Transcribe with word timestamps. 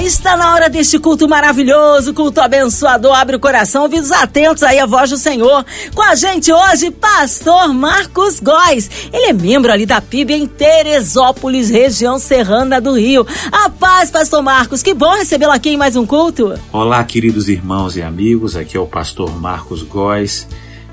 Está 0.00 0.36
na 0.36 0.52
hora 0.52 0.70
deste 0.70 1.00
culto 1.00 1.28
maravilhoso, 1.28 2.14
culto 2.14 2.40
abençoador. 2.40 3.12
Abre 3.12 3.34
o 3.34 3.40
coração, 3.40 3.82
ouvidos 3.82 4.12
atentos 4.12 4.62
aí 4.62 4.78
à 4.78 4.86
voz 4.86 5.10
do 5.10 5.16
Senhor. 5.16 5.66
Com 5.92 6.02
a 6.02 6.14
gente 6.14 6.52
hoje, 6.52 6.92
pastor 6.92 7.74
Marcos 7.74 8.38
Góes. 8.38 8.88
Ele 9.12 9.26
é 9.26 9.32
membro 9.32 9.72
ali 9.72 9.84
da 9.84 10.00
PIB 10.00 10.34
em 10.34 10.46
Teresópolis, 10.46 11.70
região 11.70 12.20
serrana 12.20 12.80
do 12.80 12.92
Rio. 12.92 13.26
A 13.50 13.68
paz, 13.68 14.12
pastor 14.12 14.42
Marcos. 14.42 14.80
Que 14.80 14.94
bom 14.94 15.12
recebê-lo 15.14 15.52
aqui 15.52 15.70
em 15.70 15.76
mais 15.76 15.96
um 15.96 16.06
culto. 16.06 16.54
Olá, 16.72 17.02
queridos 17.02 17.48
irmãos 17.48 17.96
e 17.96 18.02
amigos. 18.02 18.56
Aqui 18.56 18.76
é 18.76 18.80
o 18.80 18.86
pastor 18.86 19.34
Marcos 19.40 19.82
Góes 19.82 20.46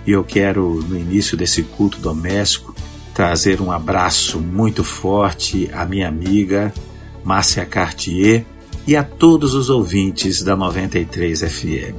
e 0.08 0.12
eu 0.12 0.24
quero, 0.24 0.84
no 0.88 0.98
início 0.98 1.38
desse 1.38 1.62
culto 1.62 2.00
doméstico, 2.00 2.74
trazer 3.14 3.62
um 3.62 3.72
abraço 3.72 4.40
muito 4.40 4.84
forte 4.84 5.70
à 5.72 5.86
minha 5.86 6.08
amiga 6.08 6.74
Márcia 7.24 7.64
Cartier 7.66 8.46
e 8.86 8.96
a 8.96 9.04
todos 9.04 9.54
os 9.54 9.70
ouvintes 9.70 10.44
da 10.44 10.56
93 10.56 11.42
FM. 11.42 11.96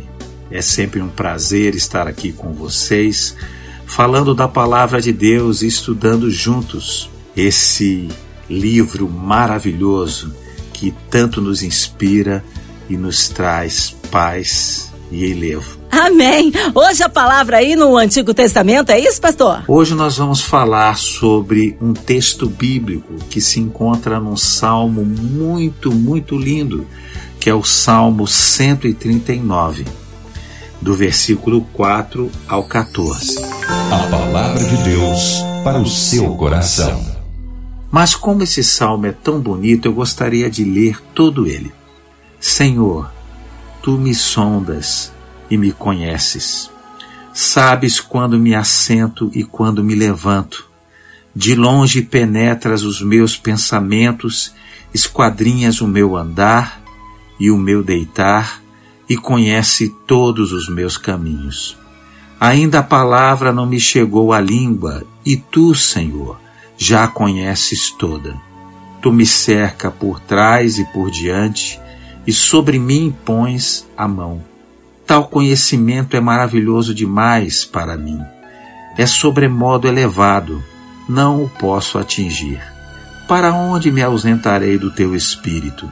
É 0.51 0.61
sempre 0.61 1.01
um 1.01 1.09
prazer 1.09 1.75
estar 1.75 2.07
aqui 2.07 2.33
com 2.33 2.53
vocês, 2.53 3.35
falando 3.87 4.35
da 4.35 4.47
palavra 4.47 5.01
de 5.01 5.13
Deus 5.13 5.63
e 5.63 5.67
estudando 5.67 6.31
juntos 6.31 7.11
esse 7.37 8.09
livro 8.51 9.09
maravilhoso 9.09 10.35
que 10.73 10.93
tanto 11.11 11.41
nos 11.41 11.63
inspira 11.63 12.45
e 12.91 12.97
nos 12.97 13.29
traz 13.29 13.97
paz 14.11 14.92
e 15.13 15.31
elevo. 15.31 15.79
Amém. 15.91 16.51
Hoje 16.75 17.03
a 17.03 17.09
palavra 17.09 17.59
aí 17.59 17.77
no 17.77 17.97
Antigo 17.97 18.33
Testamento, 18.33 18.91
é 18.91 18.99
isso, 18.99 19.21
pastor? 19.21 19.63
Hoje 19.69 19.95
nós 19.95 20.17
vamos 20.17 20.41
falar 20.41 20.97
sobre 20.97 21.77
um 21.81 21.93
texto 21.93 22.49
bíblico 22.49 23.15
que 23.29 23.41
se 23.41 23.61
encontra 23.61 24.19
num 24.19 24.37
salmo 24.37 25.05
muito, 25.05 25.93
muito 25.93 26.37
lindo, 26.37 26.87
que 27.39 27.51
é 27.51 27.55
o 27.55 27.63
Salmo 27.63 28.27
139, 28.27 29.85
do 30.81 30.95
versículo 30.95 31.61
4 31.73 32.31
ao 32.49 32.65
14. 32.65 33.39
A 33.91 34.09
palavra 34.11 34.65
de 34.65 34.77
Deus 34.85 35.43
para 35.63 35.79
o 35.79 35.87
seu 35.87 36.35
coração. 36.35 37.13
Mas 37.91 38.15
como 38.15 38.43
esse 38.43 38.65
salmo 38.65 39.07
é 39.07 39.13
tão 39.13 39.39
bonito, 39.39 39.87
eu 39.87 39.93
gostaria 39.93 40.51
de 40.51 40.65
ler 40.65 40.99
todo 41.15 41.47
ele. 41.47 41.71
Senhor, 42.41 43.13
tu 43.83 43.99
me 43.99 44.15
sondas 44.15 45.13
e 45.51 45.57
me 45.59 45.73
conheces. 45.73 46.71
Sabes 47.35 48.01
quando 48.01 48.39
me 48.39 48.55
assento 48.55 49.31
e 49.35 49.43
quando 49.43 49.83
me 49.83 49.95
levanto. 49.95 50.69
De 51.35 51.55
longe 51.55 52.03
penetras 52.03 52.83
os 52.83 53.03
meus 53.03 53.37
pensamentos, 53.37 54.55
esquadrinhas 54.95 55.81
o 55.81 55.89
meu 55.89 56.17
andar 56.17 56.81
e 57.41 57.51
o 57.51 57.57
meu 57.57 57.83
deitar, 57.83 58.63
e 59.09 59.17
conhece 59.17 59.93
todos 60.07 60.53
os 60.53 60.69
meus 60.69 60.97
caminhos. 60.97 61.77
Ainda 62.39 62.79
a 62.79 62.83
palavra 62.83 63.53
não 63.53 63.67
me 63.67 63.81
chegou 63.81 64.33
à 64.33 64.41
língua, 64.41 65.05
e 65.25 65.37
tu, 65.37 65.75
Senhor, 65.75 66.39
já 66.79 67.05
a 67.05 67.09
conheces 67.09 67.91
toda. 67.91 68.41
Tu 69.01 69.13
me 69.13 69.27
cerca 69.27 69.91
por 69.91 70.21
trás 70.21 70.79
e 70.79 70.85
por 70.93 71.11
diante, 71.11 71.81
e 72.27 72.33
sobre 72.33 72.79
mim 72.79 73.15
pões 73.25 73.87
a 73.97 74.07
mão. 74.07 74.43
Tal 75.07 75.27
conhecimento 75.29 76.17
é 76.17 76.21
maravilhoso 76.21 76.95
demais 76.95 77.65
para 77.65 77.97
mim. 77.97 78.21
É 78.97 79.07
sobremodo 79.07 79.89
elevado, 79.89 80.63
não 81.09 81.45
o 81.45 81.49
posso 81.49 81.99
atingir. 81.99 82.63
Para 83.27 83.53
onde 83.53 83.91
me 83.91 84.03
ausentarei 84.03 84.79
do 84.79 84.91
teu 84.91 85.15
espírito? 85.15 85.91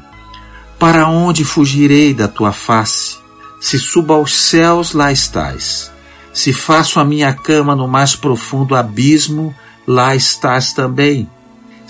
Para 0.79 1.09
onde 1.09 1.45
fugirei 1.45 2.15
da 2.15 2.29
tua 2.29 2.53
face? 2.53 3.19
Se 3.61 3.79
subo 3.79 4.13
aos 4.13 4.35
céus, 4.35 4.93
lá 4.93 5.13
estás. 5.13 5.93
Se 6.33 6.53
faço 6.53 6.99
a 7.01 7.05
minha 7.05 7.33
cama 7.33 7.75
no 7.75 7.87
mais 7.87 8.17
profundo 8.17 8.75
abismo, 8.75 9.55
lá 9.87 10.15
estás 10.15 10.73
também. 10.73 11.29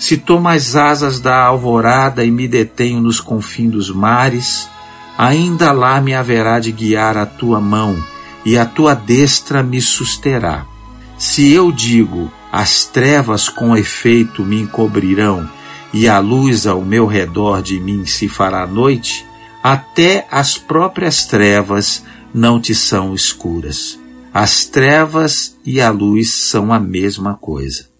Se 0.01 0.17
tomo 0.17 0.47
as 0.49 0.75
asas 0.75 1.19
da 1.19 1.43
alvorada 1.43 2.25
e 2.25 2.31
me 2.31 2.47
detenho 2.47 2.99
nos 2.99 3.19
confins 3.19 3.69
dos 3.69 3.91
mares, 3.91 4.67
ainda 5.15 5.71
lá 5.71 6.01
me 6.01 6.15
haverá 6.15 6.59
de 6.59 6.71
guiar 6.71 7.15
a 7.15 7.25
tua 7.27 7.61
mão, 7.61 8.03
e 8.43 8.57
a 8.57 8.65
tua 8.65 8.95
destra 8.95 9.61
me 9.61 9.79
susterá. 9.79 10.65
Se 11.19 11.53
eu 11.53 11.71
digo, 11.71 12.31
as 12.51 12.83
trevas 12.83 13.47
com 13.47 13.77
efeito 13.77 14.43
me 14.43 14.61
encobrirão, 14.61 15.47
e 15.93 16.09
a 16.09 16.17
luz 16.17 16.65
ao 16.65 16.81
meu 16.81 17.05
redor 17.05 17.61
de 17.61 17.79
mim 17.79 18.03
se 18.03 18.27
fará 18.27 18.65
noite, 18.65 19.23
até 19.61 20.25
as 20.31 20.57
próprias 20.57 21.25
trevas 21.25 22.03
não 22.33 22.59
te 22.59 22.73
são 22.73 23.13
escuras. 23.13 23.99
As 24.33 24.65
trevas 24.65 25.55
e 25.63 25.79
a 25.79 25.91
luz 25.91 26.33
são 26.33 26.73
a 26.73 26.79
mesma 26.79 27.35
coisa, 27.35 27.90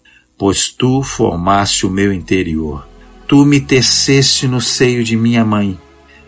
pois 0.42 0.72
tu 0.72 1.04
formaste 1.04 1.86
o 1.86 1.88
meu 1.88 2.12
interior. 2.12 2.84
Tu 3.28 3.44
me 3.44 3.60
teceste 3.60 4.48
no 4.48 4.60
seio 4.60 5.04
de 5.04 5.14
minha 5.14 5.44
mãe 5.44 5.78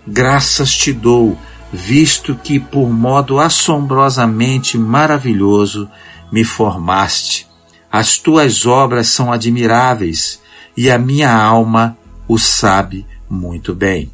graças 0.07 0.73
te 0.73 0.93
dou, 0.93 1.37
visto 1.73 2.37
que 2.37 2.61
por 2.61 2.89
modo 2.89 3.41
assombrosamente 3.41 4.79
maravilhoso 4.79 5.91
me 6.31 6.45
formaste. 6.45 7.49
As 7.91 8.17
tuas 8.17 8.65
obras 8.67 9.09
são 9.09 9.33
admiráveis 9.33 10.41
e 10.77 10.89
a 10.93 10.97
minha 10.97 11.35
alma 11.37 11.99
o 12.29 12.39
sabe 12.39 13.05
muito 13.29 13.75
bem. 13.75 14.13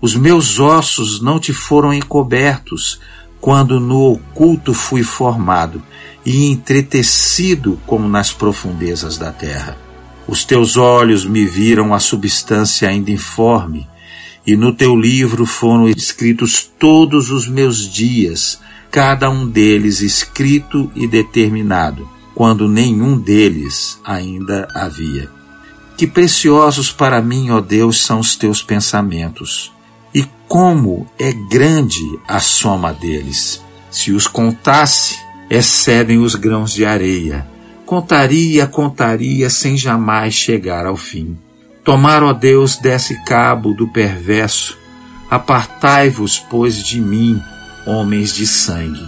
Os 0.00 0.14
meus 0.14 0.60
ossos 0.60 1.20
não 1.20 1.40
te 1.40 1.52
foram 1.52 1.92
encobertos 1.92 3.00
quando 3.44 3.78
no 3.78 4.12
oculto 4.12 4.72
fui 4.72 5.02
formado 5.02 5.82
e 6.24 6.46
entretecido 6.46 7.78
como 7.84 8.08
nas 8.08 8.32
profundezas 8.32 9.18
da 9.18 9.30
terra. 9.32 9.76
Os 10.26 10.46
teus 10.46 10.78
olhos 10.78 11.26
me 11.26 11.44
viram 11.44 11.92
a 11.92 12.00
substância 12.00 12.88
ainda 12.88 13.10
informe 13.10 13.86
e 14.46 14.56
no 14.56 14.72
teu 14.72 14.96
livro 14.96 15.44
foram 15.44 15.86
escritos 15.90 16.62
todos 16.78 17.30
os 17.30 17.46
meus 17.46 17.86
dias, 17.86 18.60
cada 18.90 19.28
um 19.28 19.46
deles 19.46 20.00
escrito 20.00 20.90
e 20.94 21.06
determinado, 21.06 22.08
quando 22.34 22.66
nenhum 22.66 23.14
deles 23.18 24.00
ainda 24.02 24.66
havia. 24.74 25.28
Que 25.98 26.06
preciosos 26.06 26.90
para 26.90 27.20
mim, 27.20 27.50
ó 27.50 27.60
Deus, 27.60 28.00
são 28.06 28.20
os 28.20 28.36
teus 28.36 28.62
pensamentos, 28.62 29.70
e 30.14 30.24
como 30.46 31.06
é 31.18 31.32
grande 31.32 32.18
a 32.28 32.38
soma 32.38 32.92
deles. 32.92 33.62
Se 33.90 34.12
os 34.12 34.26
contasse, 34.26 35.18
excedem 35.50 36.18
os 36.18 36.34
grãos 36.34 36.72
de 36.72 36.84
areia. 36.84 37.46
Contaria, 37.84 38.66
contaria, 38.66 39.50
sem 39.50 39.76
jamais 39.76 40.34
chegar 40.34 40.86
ao 40.86 40.96
fim. 40.96 41.36
Tomar, 41.82 42.22
ó 42.22 42.32
Deus, 42.32 42.76
desse 42.76 43.22
cabo 43.24 43.74
do 43.74 43.86
perverso, 43.88 44.78
apartai-vos, 45.28 46.38
pois, 46.38 46.82
de 46.82 47.00
mim, 47.00 47.40
homens 47.86 48.34
de 48.34 48.46
sangue. 48.46 49.06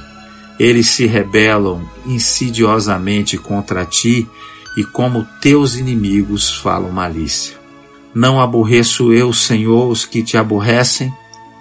Eles 0.58 0.88
se 0.88 1.06
rebelam 1.06 1.88
insidiosamente 2.04 3.38
contra 3.38 3.84
ti 3.84 4.28
e, 4.76 4.84
como 4.84 5.26
teus 5.40 5.76
inimigos, 5.76 6.54
falam 6.54 6.90
malícia. 6.90 7.55
Não 8.16 8.40
aborreço 8.40 9.12
eu, 9.12 9.30
Senhor, 9.30 9.90
os 9.90 10.06
que 10.06 10.22
te 10.22 10.38
aborrecem, 10.38 11.12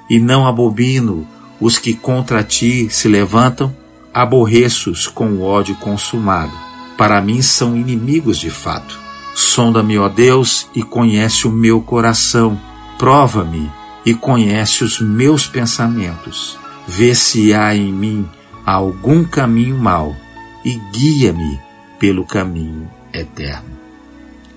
e 0.09 0.19
não 0.19 0.47
abobino 0.47 1.27
os 1.59 1.77
que 1.77 1.93
contra 1.93 2.45
ti 2.45 2.87
se 2.89 3.09
levantam, 3.09 3.75
aborreço-os 4.13 5.05
com 5.05 5.33
o 5.33 5.41
ódio 5.41 5.75
consumado. 5.75 6.53
Para 6.97 7.19
mim 7.19 7.41
são 7.41 7.75
inimigos 7.75 8.39
de 8.39 8.49
fato. 8.49 8.97
Sonda-me, 9.33 9.97
ó 9.97 10.07
Deus, 10.07 10.69
e 10.73 10.81
conhece 10.81 11.45
o 11.45 11.51
meu 11.51 11.81
coração. 11.81 12.57
Prova-me 12.97 13.69
e 14.05 14.13
conhece 14.13 14.85
os 14.85 15.01
meus 15.01 15.45
pensamentos. 15.45 16.57
Vê 16.87 17.13
se 17.13 17.53
há 17.53 17.75
em 17.75 17.91
mim 17.91 18.25
algum 18.65 19.25
caminho 19.25 19.77
mau 19.77 20.15
e 20.63 20.79
guia-me 20.93 21.59
pelo 21.99 22.23
caminho 22.23 22.89
eterno. 23.11 23.74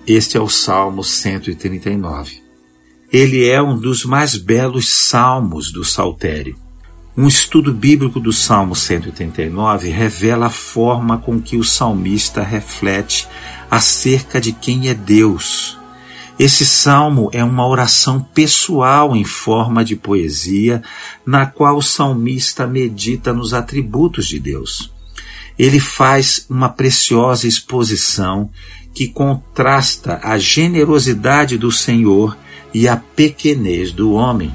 Este 0.09 0.39
é 0.39 0.41
o 0.41 0.49
Salmo 0.49 1.05
139. 1.05 2.43
Ele 3.13 3.47
é 3.47 3.61
um 3.61 3.79
dos 3.79 4.07
mais 4.07 4.39
belos 4.39 4.89
salmos 4.89 5.71
do 5.71 5.85
Saltério. 5.85 6.57
Um 7.15 7.29
estudo 7.29 7.75
bíblico 7.75 8.19
do 8.19 8.33
Salmo 8.33 8.75
139 8.75 9.91
revela 9.91 10.47
a 10.47 10.51
forma 10.51 11.19
com 11.19 11.39
que 11.39 11.59
o 11.59 11.65
salmista 11.65 12.43
reflete 12.43 13.29
acerca 13.71 14.41
de 14.41 14.51
quem 14.51 14.89
é 14.89 14.95
Deus 14.95 15.77
Esse 16.39 16.65
salmo 16.65 17.29
é 17.31 17.45
uma 17.45 17.67
oração 17.67 18.19
pessoal 18.19 19.15
em 19.15 19.25
forma 19.25 19.85
de 19.85 19.95
poesia, 19.95 20.83
na 21.27 21.45
qual 21.45 21.77
o 21.77 21.83
salmista 21.83 22.67
medita 22.67 23.35
nos 23.35 23.53
atributos 23.53 24.27
de 24.27 24.41
Deus. 24.41 24.91
Ele 25.59 25.79
faz 25.79 26.47
uma 26.49 26.71
preciosa 26.71 27.47
exposição 27.47 28.49
que 28.99 29.06
contrasta 29.06 30.19
a 30.25 30.37
generosidade 30.37 31.56
do 31.56 31.71
Senhor 31.71 32.37
e 32.75 32.89
a 32.89 32.97
pequenez 32.97 33.93
do 33.93 34.12
homem. 34.12 34.53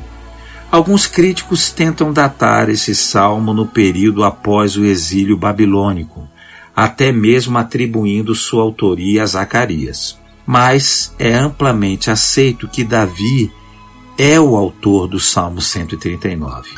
Alguns 0.69 1.07
críticos 1.07 1.71
tentam 1.71 2.11
datar 2.11 2.69
esse 2.69 2.93
salmo 2.93 3.53
no 3.53 3.65
período 3.65 4.21
após 4.21 4.75
o 4.75 4.83
exílio 4.83 5.37
babilônico, 5.37 6.27
até 6.75 7.09
mesmo 7.09 7.57
atribuindo 7.57 8.35
sua 8.35 8.63
autoria 8.63 9.23
a 9.23 9.25
Zacarias 9.25 10.21
mas 10.45 11.15
é 11.17 11.33
amplamente 11.33 12.11
aceito 12.11 12.67
que 12.67 12.83
Davi 12.83 13.49
é 14.17 14.37
o 14.37 14.57
autor 14.57 15.07
do 15.07 15.17
Salmo 15.17 15.61
139. 15.61 16.69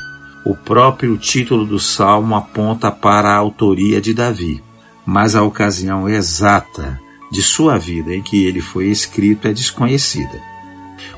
O 0.46 0.56
próprio 0.56 1.18
título 1.18 1.66
do 1.66 1.80
salmo 1.80 2.36
aponta 2.36 2.92
para 2.92 3.30
a 3.30 3.36
autoria 3.36 4.00
de 4.00 4.14
Davi, 4.14 4.64
mas 5.04 5.36
a 5.36 5.42
ocasião 5.42 6.08
exata 6.08 7.04
de 7.36 7.44
sua 7.44 7.78
vida 7.78 8.16
em 8.16 8.22
que 8.22 8.46
ele 8.46 8.62
foi 8.62 8.88
escrito 8.88 9.48
é 9.48 9.54
desconhecida. 9.54 10.42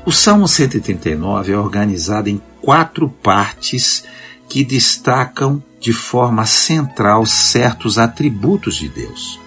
O 0.04 0.10
Salmo 0.10 0.48
139 0.48 1.52
é 1.52 1.56
organizado 1.56 2.28
em 2.28 2.42
quatro 2.60 3.08
partes 3.08 4.04
que 4.48 4.64
destacam 4.64 5.62
de 5.80 5.92
forma 5.92 6.44
central 6.44 7.24
certos 7.24 7.98
atributos 7.98 8.74
de 8.76 8.88
Deus. 8.88 9.38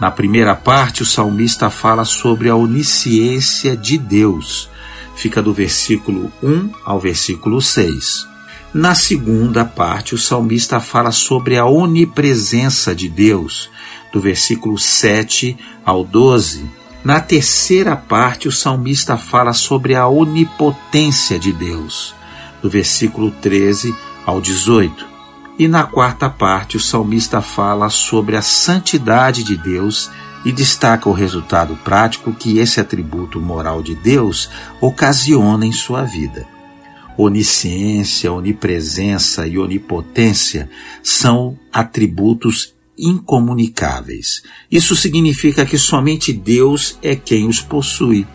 Na 0.00 0.10
primeira 0.10 0.56
parte, 0.56 1.02
o 1.02 1.06
salmista 1.06 1.70
fala 1.70 2.04
sobre 2.04 2.48
a 2.48 2.56
onisciência 2.56 3.76
de 3.76 3.96
Deus. 3.96 4.68
Fica 5.14 5.40
do 5.40 5.52
versículo 5.52 6.32
1 6.42 6.70
ao 6.84 6.98
versículo 6.98 7.62
6. 7.62 8.31
Na 8.74 8.94
segunda 8.94 9.66
parte, 9.66 10.14
o 10.14 10.18
salmista 10.18 10.80
fala 10.80 11.12
sobre 11.12 11.58
a 11.58 11.66
onipresença 11.66 12.94
de 12.94 13.06
Deus, 13.06 13.68
do 14.10 14.18
versículo 14.18 14.78
7 14.78 15.58
ao 15.84 16.02
12. 16.02 16.70
Na 17.04 17.20
terceira 17.20 17.94
parte, 17.94 18.48
o 18.48 18.52
salmista 18.52 19.18
fala 19.18 19.52
sobre 19.52 19.94
a 19.94 20.08
onipotência 20.08 21.38
de 21.38 21.52
Deus, 21.52 22.14
do 22.62 22.70
versículo 22.70 23.30
13 23.30 23.94
ao 24.24 24.40
18. 24.40 25.06
E 25.58 25.68
na 25.68 25.84
quarta 25.84 26.30
parte, 26.30 26.78
o 26.78 26.80
salmista 26.80 27.42
fala 27.42 27.90
sobre 27.90 28.36
a 28.36 28.42
santidade 28.42 29.44
de 29.44 29.54
Deus 29.54 30.10
e 30.46 30.50
destaca 30.50 31.10
o 31.10 31.12
resultado 31.12 31.76
prático 31.84 32.32
que 32.32 32.58
esse 32.58 32.80
atributo 32.80 33.38
moral 33.38 33.82
de 33.82 33.94
Deus 33.94 34.48
ocasiona 34.80 35.66
em 35.66 35.72
sua 35.72 36.04
vida. 36.04 36.51
Onisciência, 37.16 38.32
onipresença 38.32 39.46
e 39.46 39.58
onipotência 39.58 40.68
são 41.02 41.58
atributos 41.72 42.74
incomunicáveis. 42.98 44.42
Isso 44.70 44.94
significa 44.94 45.66
que 45.66 45.78
somente 45.78 46.32
Deus 46.32 46.98
é 47.02 47.14
quem 47.14 47.46
os 47.46 47.60
possui. 47.60 48.26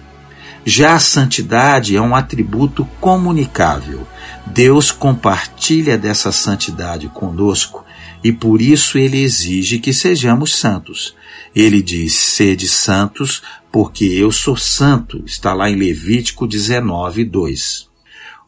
Já 0.65 0.95
a 0.95 0.99
santidade 0.99 1.95
é 1.95 2.01
um 2.01 2.13
atributo 2.13 2.85
comunicável. 2.99 4.05
Deus 4.45 4.91
compartilha 4.91 5.97
dessa 5.97 6.31
santidade 6.31 7.07
conosco 7.07 7.85
e 8.23 8.33
por 8.33 8.61
isso 8.61 8.97
ele 8.97 9.21
exige 9.21 9.79
que 9.79 9.93
sejamos 9.93 10.55
santos. 10.55 11.15
Ele 11.55 11.81
diz: 11.81 12.13
Sede 12.13 12.67
santos, 12.67 13.41
porque 13.71 14.05
eu 14.05 14.31
sou 14.31 14.57
santo. 14.57 15.23
Está 15.25 15.53
lá 15.53 15.69
em 15.69 15.75
Levítico 15.75 16.45
19, 16.45 17.23
2. 17.23 17.86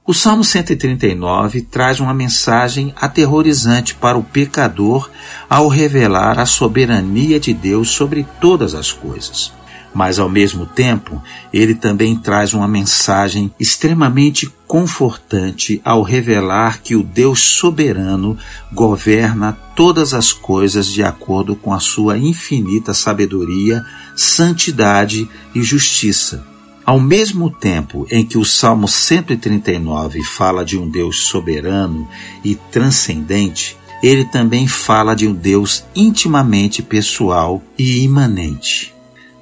O 0.09 0.13
Salmo 0.15 0.43
139 0.43 1.61
traz 1.61 1.99
uma 1.99 2.15
mensagem 2.15 2.91
aterrorizante 2.95 3.93
para 3.93 4.17
o 4.17 4.23
pecador 4.23 5.07
ao 5.47 5.67
revelar 5.67 6.39
a 6.39 6.47
soberania 6.47 7.39
de 7.39 7.53
Deus 7.53 7.91
sobre 7.91 8.25
todas 8.41 8.73
as 8.73 8.91
coisas 8.91 9.53
mas 9.93 10.17
ao 10.17 10.27
mesmo 10.27 10.65
tempo 10.65 11.21
ele 11.53 11.75
também 11.75 12.15
traz 12.15 12.55
uma 12.55 12.67
mensagem 12.67 13.53
extremamente 13.59 14.51
confortante 14.67 15.79
ao 15.85 16.01
revelar 16.01 16.81
que 16.81 16.95
o 16.95 17.03
Deus 17.03 17.41
soberano 17.41 18.35
governa 18.71 19.57
todas 19.75 20.15
as 20.15 20.33
coisas 20.33 20.87
de 20.87 21.03
acordo 21.03 21.55
com 21.55 21.71
a 21.71 21.79
sua 21.79 22.17
infinita 22.17 22.95
sabedoria, 22.95 23.83
santidade 24.15 25.29
e 25.53 25.61
justiça. 25.63 26.58
Ao 26.89 26.99
mesmo 26.99 27.51
tempo 27.51 28.07
em 28.09 28.25
que 28.25 28.35
o 28.35 28.43
Salmo 28.43 28.87
139 28.87 30.23
fala 30.23 30.65
de 30.65 30.75
um 30.75 30.89
Deus 30.89 31.19
soberano 31.19 32.09
e 32.43 32.55
transcendente, 32.55 33.77
ele 34.01 34.25
também 34.25 34.67
fala 34.67 35.15
de 35.15 35.27
um 35.27 35.33
Deus 35.35 35.83
intimamente 35.95 36.81
pessoal 36.81 37.61
e 37.77 38.01
imanente. 38.01 38.91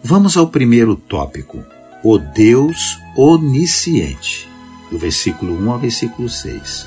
Vamos 0.03 0.35
ao 0.35 0.49
primeiro 0.49 0.97
tópico, 0.97 1.63
o 2.03 2.17
Deus 2.17 2.99
onisciente, 3.15 4.49
do 4.91 4.97
versículo 4.97 5.57
1 5.57 5.71
ao 5.71 5.79
versículo 5.79 6.27
6. 6.27 6.85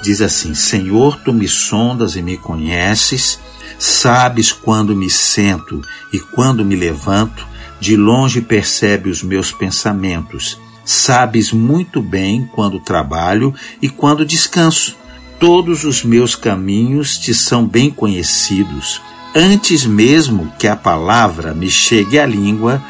Diz 0.00 0.20
assim: 0.20 0.54
Senhor, 0.54 1.18
tu 1.24 1.32
me 1.32 1.48
sondas 1.48 2.14
e 2.14 2.22
me 2.22 2.36
conheces, 2.36 3.40
sabes 3.80 4.52
quando 4.52 4.94
me 4.94 5.10
sento 5.10 5.82
e 6.12 6.20
quando 6.20 6.64
me 6.64 6.76
levanto, 6.76 7.47
de 7.80 7.96
longe 7.96 8.40
percebe 8.40 9.10
os 9.10 9.22
meus 9.22 9.52
pensamentos, 9.52 10.58
sabes 10.84 11.52
muito 11.52 12.02
bem 12.02 12.48
quando 12.52 12.80
trabalho 12.80 13.54
e 13.80 13.88
quando 13.88 14.24
descanso. 14.24 14.96
Todos 15.38 15.84
os 15.84 16.02
meus 16.02 16.34
caminhos 16.34 17.16
te 17.16 17.32
são 17.32 17.66
bem 17.66 17.90
conhecidos 17.90 19.00
Antes 19.34 19.84
mesmo 19.84 20.50
que 20.58 20.66
a 20.66 20.74
palavra 20.74 21.54
me 21.54 21.70
chegue 21.70 22.18
à 22.18 22.26
língua, 22.26 22.82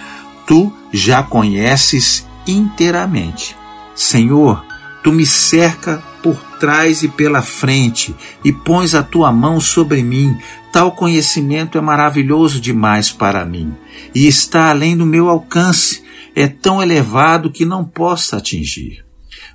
tu 0.46 0.72
já 0.92 1.22
conheces 1.22 2.26
inteiramente. 2.46 3.56
Senhor, 3.94 4.64
tu 5.02 5.12
me 5.12 5.26
cerca 5.26 6.02
por 6.34 6.58
trás 6.58 7.02
e 7.02 7.08
pela 7.08 7.40
frente 7.40 8.14
e 8.44 8.52
pões 8.52 8.94
a 8.94 9.02
tua 9.02 9.32
mão 9.32 9.60
sobre 9.60 10.02
mim. 10.02 10.36
Tal 10.72 10.92
conhecimento 10.92 11.78
é 11.78 11.80
maravilhoso 11.80 12.60
demais 12.60 13.10
para 13.10 13.44
mim 13.44 13.74
e 14.14 14.26
está 14.26 14.70
além 14.70 14.96
do 14.96 15.06
meu 15.06 15.28
alcance. 15.28 16.02
É 16.34 16.46
tão 16.46 16.82
elevado 16.82 17.50
que 17.50 17.64
não 17.64 17.84
posso 17.84 18.36
atingir. 18.36 19.04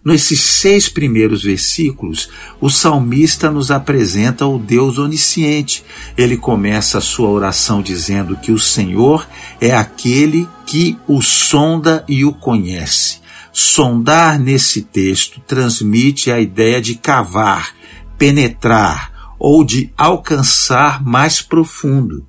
Nesses 0.04 0.42
seis 0.42 0.90
primeiros 0.90 1.44
versículos, 1.44 2.30
o 2.60 2.70
salmista 2.70 3.50
nos 3.50 3.72
apresenta 3.72 4.46
o 4.46 4.60
Deus 4.60 4.98
onisciente. 4.98 5.84
Ele 6.18 6.36
começa 6.36 6.98
a 6.98 7.01
sua 7.01 7.30
oração 7.30 7.82
dizendo 7.82 8.36
que 8.36 8.51
o 8.51 8.60
Senhor 8.60 9.25
é 9.62 9.74
aquele 9.74 10.50
que 10.65 10.98
o 11.08 11.22
sonda 11.22 12.03
e 12.08 12.25
o 12.25 12.34
conhece. 12.34 13.23
Sondar 13.55 14.39
nesse 14.39 14.81
texto 14.81 15.39
transmite 15.48 16.31
a 16.31 16.39
ideia 16.39 16.81
de 16.81 16.95
cavar, 16.95 17.75
penetrar 18.17 19.36
ou 19.38 19.63
de 19.63 19.93
alcançar 19.95 21.05
mais 21.05 21.39
profundo. 21.39 22.25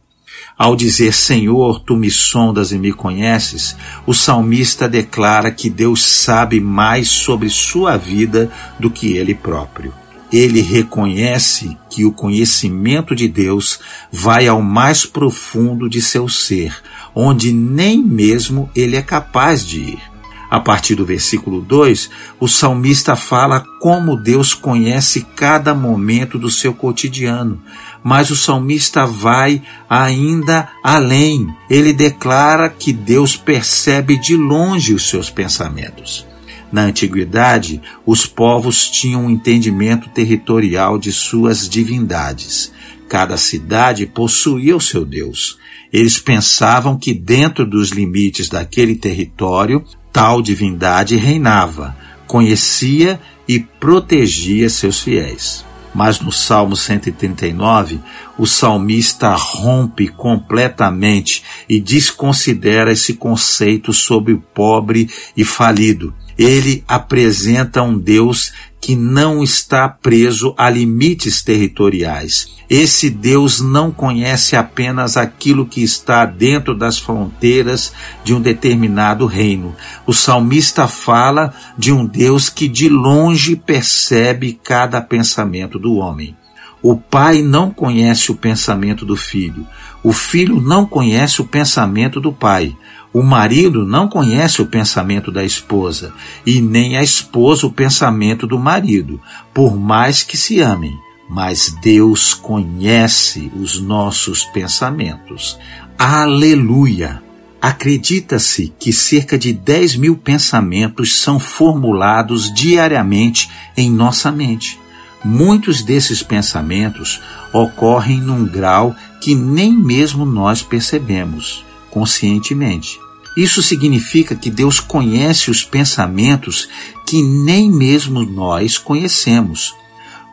Ao 0.57 0.77
dizer 0.77 1.15
Senhor, 1.15 1.81
tu 1.81 1.97
me 1.97 2.11
sondas 2.11 2.73
e 2.73 2.79
me 2.79 2.93
conheces, 2.93 3.75
o 4.07 4.13
salmista 4.13 4.87
declara 4.87 5.51
que 5.51 5.71
Deus 5.71 6.05
sabe 6.05 6.61
mais 6.61 7.09
sobre 7.09 7.49
sua 7.49 7.97
vida 7.97 8.53
do 8.79 8.91
que 8.91 9.17
ele 9.17 9.35
próprio. 9.35 9.95
Ele 10.31 10.61
reconhece 10.61 11.77
que 11.89 12.05
o 12.05 12.13
conhecimento 12.13 13.15
de 13.15 13.29
Deus 13.29 13.81
vai 14.13 14.47
ao 14.47 14.61
mais 14.61 15.07
profundo 15.07 15.89
de 15.89 16.03
seu 16.03 16.29
ser, 16.29 16.77
onde 17.15 17.51
nem 17.53 18.03
mesmo 18.03 18.69
ele 18.75 18.97
é 18.97 19.03
capaz 19.03 19.67
de 19.67 19.81
ir. 19.81 20.14
A 20.51 20.61
partir 20.61 20.95
do 20.95 21.05
versículo 21.05 21.61
2, 21.61 22.11
o 22.39 22.47
salmista 22.47 23.17
fala 23.17 23.65
como 23.81 24.17
Deus 24.17 24.55
conhece 24.55 25.27
cada 25.35 25.75
momento 25.75 26.39
do 26.39 26.51
seu 26.51 26.73
cotidiano, 26.75 27.61
mas 28.03 28.31
o 28.31 28.37
salmista 28.37 29.07
vai 29.07 29.63
ainda 29.89 30.69
além. 30.83 31.49
Ele 31.69 31.93
declara 31.93 32.69
que 32.69 32.93
Deus 32.93 33.37
percebe 33.37 34.17
de 34.19 34.37
longe 34.37 34.95
os 34.95 35.09
seus 35.09 35.31
pensamentos. 35.31 36.27
Na 36.71 36.83
antiguidade, 36.83 37.81
os 38.05 38.27
povos 38.27 38.91
tinham 38.91 39.27
um 39.27 39.31
entendimento 39.31 40.09
territorial 40.09 40.99
de 40.99 41.13
suas 41.13 41.69
divindades. 41.69 42.73
Cada 43.09 43.37
cidade 43.37 44.07
possuía 44.07 44.77
o 44.77 44.81
seu 44.81 45.05
Deus. 45.05 45.57
Eles 45.93 46.19
pensavam 46.19 46.99
que 46.99 47.15
dentro 47.15 47.65
dos 47.65 47.91
limites 47.91 48.49
daquele 48.49 48.97
território, 48.97 49.85
tal 50.15 50.41
divindade 50.41 51.17
reinava, 51.17 51.97
conhecia 52.25 53.21
e 53.49 53.59
protegia 53.59 54.71
seus 54.71 55.01
fiéis. 55.01 55.65
Mas 55.93 56.21
no 56.21 56.31
Salmo 56.31 56.77
139, 56.77 58.01
o 58.39 58.47
salmista 58.47 59.35
rompe 59.35 60.07
completamente 60.07 61.43
e 61.69 61.81
desconsidera 61.81 62.93
esse 62.93 63.15
conceito 63.15 63.93
sobre 63.93 64.33
o 64.33 64.41
pobre 64.41 65.11
e 65.37 65.45
falido. 65.45 66.15
Ele 66.39 66.85
apresenta 66.89 67.83
um 67.83 67.99
Deus 67.99 68.53
que 68.81 68.95
não 68.95 69.43
está 69.43 69.89
preso 69.89 70.55
a 70.59 70.69
limites 70.69 71.43
territoriais. 71.43 72.53
Esse 72.69 73.09
Deus 73.09 73.61
não 73.61 73.91
conhece 73.91 74.57
apenas 74.57 75.17
aquilo 75.17 75.65
que 75.65 75.83
está 75.83 76.27
dentro 76.27 76.75
das 76.75 76.99
fronteiras 76.99 77.93
de 78.23 78.35
um 78.35 78.41
determinado 78.41 79.27
reino. 79.27 79.75
O 80.07 80.13
salmista 80.13 80.87
fala 80.87 81.55
de 81.79 81.93
um 81.93 82.05
Deus 82.05 82.51
que 82.51 82.69
de 82.69 82.89
longe 82.89 83.57
percebe 83.57 84.59
cada 84.63 85.01
pensamento 85.01 85.79
do 85.79 85.95
homem. 85.95 86.37
O 86.83 86.95
pai 86.95 87.41
não 87.41 87.71
conhece 87.71 88.31
o 88.31 88.35
pensamento 88.35 89.07
do 89.07 89.17
filho. 89.17 89.67
O 90.03 90.13
filho 90.13 90.61
não 90.61 90.85
conhece 90.85 91.41
o 91.41 91.47
pensamento 91.47 92.21
do 92.21 92.31
pai. 92.31 92.77
O 93.15 93.23
marido 93.23 93.87
não 93.87 94.09
conhece 94.09 94.61
o 94.61 94.67
pensamento 94.67 95.31
da 95.31 95.45
esposa, 95.45 96.13
e 96.45 96.61
nem 96.61 96.97
a 96.97 97.03
esposa 97.03 97.65
o 97.65 97.73
pensamento 97.73 98.45
do 98.45 98.59
marido, 98.59 99.21
por 99.55 99.79
mais 99.79 100.25
que 100.25 100.37
se 100.37 100.61
amem. 100.61 100.99
Mas 101.31 101.73
Deus 101.81 102.35
conhece 102.35 103.53
os 103.55 103.81
nossos 103.81 104.43
pensamentos. 104.47 105.57
Aleluia! 105.97 107.23
Acredita-se 107.63 108.75
que 108.81 108.93
cerca 108.93 109.39
de 109.39 109.53
10 109.53 109.95
mil 109.95 110.17
pensamentos 110.17 111.15
são 111.15 111.39
formulados 111.39 112.53
diariamente 112.53 113.49
em 113.77 113.93
nossa 113.93 114.33
mente. 114.33 114.77
Muitos 115.25 115.85
desses 115.85 116.21
pensamentos 116.21 117.23
ocorrem 117.53 118.21
num 118.21 118.45
grau 118.45 118.95
que 119.21 119.37
nem 119.37 119.73
mesmo 119.73 120.27
nós 120.27 120.63
percebemos 120.63 121.65
conscientemente. 121.95 123.04
Isso 123.37 123.63
significa 123.63 124.35
que 124.35 124.51
Deus 124.51 124.79
conhece 124.79 125.51
os 125.51 125.65
pensamentos 125.65 126.69
que 127.05 127.23
nem 127.23 127.71
mesmo 127.71 128.25
nós 128.25 128.79
conhecemos. 128.79 129.75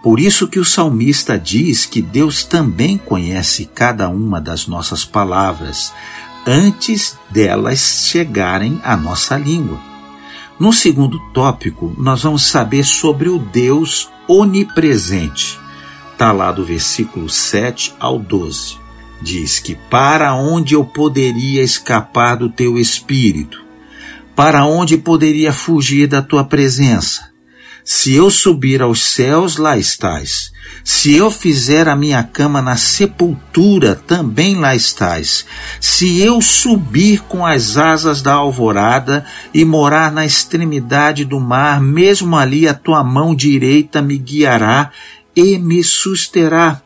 Por 0.04 0.20
isso 0.20 0.48
que 0.48 0.60
o 0.60 0.66
salmista 0.66 1.38
diz 1.38 1.86
que 1.86 2.02
Deus 2.02 2.44
também 2.44 2.98
conhece 2.98 3.66
cada 3.66 4.10
uma 4.10 4.40
das 4.40 4.68
nossas 4.68 5.04
palavras 5.04 5.94
antes 6.46 7.18
delas 7.30 8.08
chegarem 8.10 8.80
à 8.84 8.96
nossa 8.98 9.38
língua. 9.38 9.80
No 10.60 10.72
segundo 10.72 11.20
tópico, 11.34 11.94
nós 11.98 12.24
vamos 12.24 12.44
saber 12.44 12.84
sobre 12.84 13.30
o 13.30 13.40
Deus 13.40 14.10
onipresente. 14.28 15.60
Está 16.12 16.32
lá 16.32 16.52
do 16.52 16.64
versículo 16.64 17.30
7 17.30 17.96
ao 18.00 18.20
12 18.20 18.81
diz 19.22 19.60
que 19.60 19.76
para 19.76 20.34
onde 20.34 20.74
eu 20.74 20.84
poderia 20.84 21.62
escapar 21.62 22.36
do 22.36 22.50
teu 22.50 22.78
espírito? 22.78 23.64
Para 24.36 24.66
onde 24.66 24.98
poderia 24.98 25.54
fugir 25.54 26.08
da 26.08 26.22
tua 26.22 26.44
presença? 26.44 27.32
Se 27.84 28.14
eu 28.14 28.30
subir 28.30 28.82
aos 28.82 29.04
céus, 29.04 29.58
lá 29.58 29.78
estás. 29.78 30.52
Se 30.84 31.16
eu 31.16 31.30
fizer 31.30 31.88
a 31.88 31.96
minha 31.96 32.24
cama 32.24 32.62
na 32.62 32.76
sepultura, 32.76 33.96
também 33.96 34.56
lá 34.56 34.76
estás. 34.76 35.46
Se 35.80 36.20
eu 36.20 36.42
subir 36.42 37.22
com 37.24 37.46
as 37.46 37.78
asas 37.78 38.22
da 38.22 38.34
alvorada 38.34 39.26
e 39.54 39.66
morar 39.66 40.12
na 40.12 40.26
extremidade 40.26 41.26
do 41.26 41.40
mar, 41.40 41.82
mesmo 41.82 42.38
ali 42.38 42.68
a 42.68 42.74
tua 42.74 43.04
mão 43.04 43.36
direita 43.36 44.02
me 44.02 44.18
guiará 44.18 44.92
e 45.36 45.58
me 45.58 45.84
susterá 45.84 46.82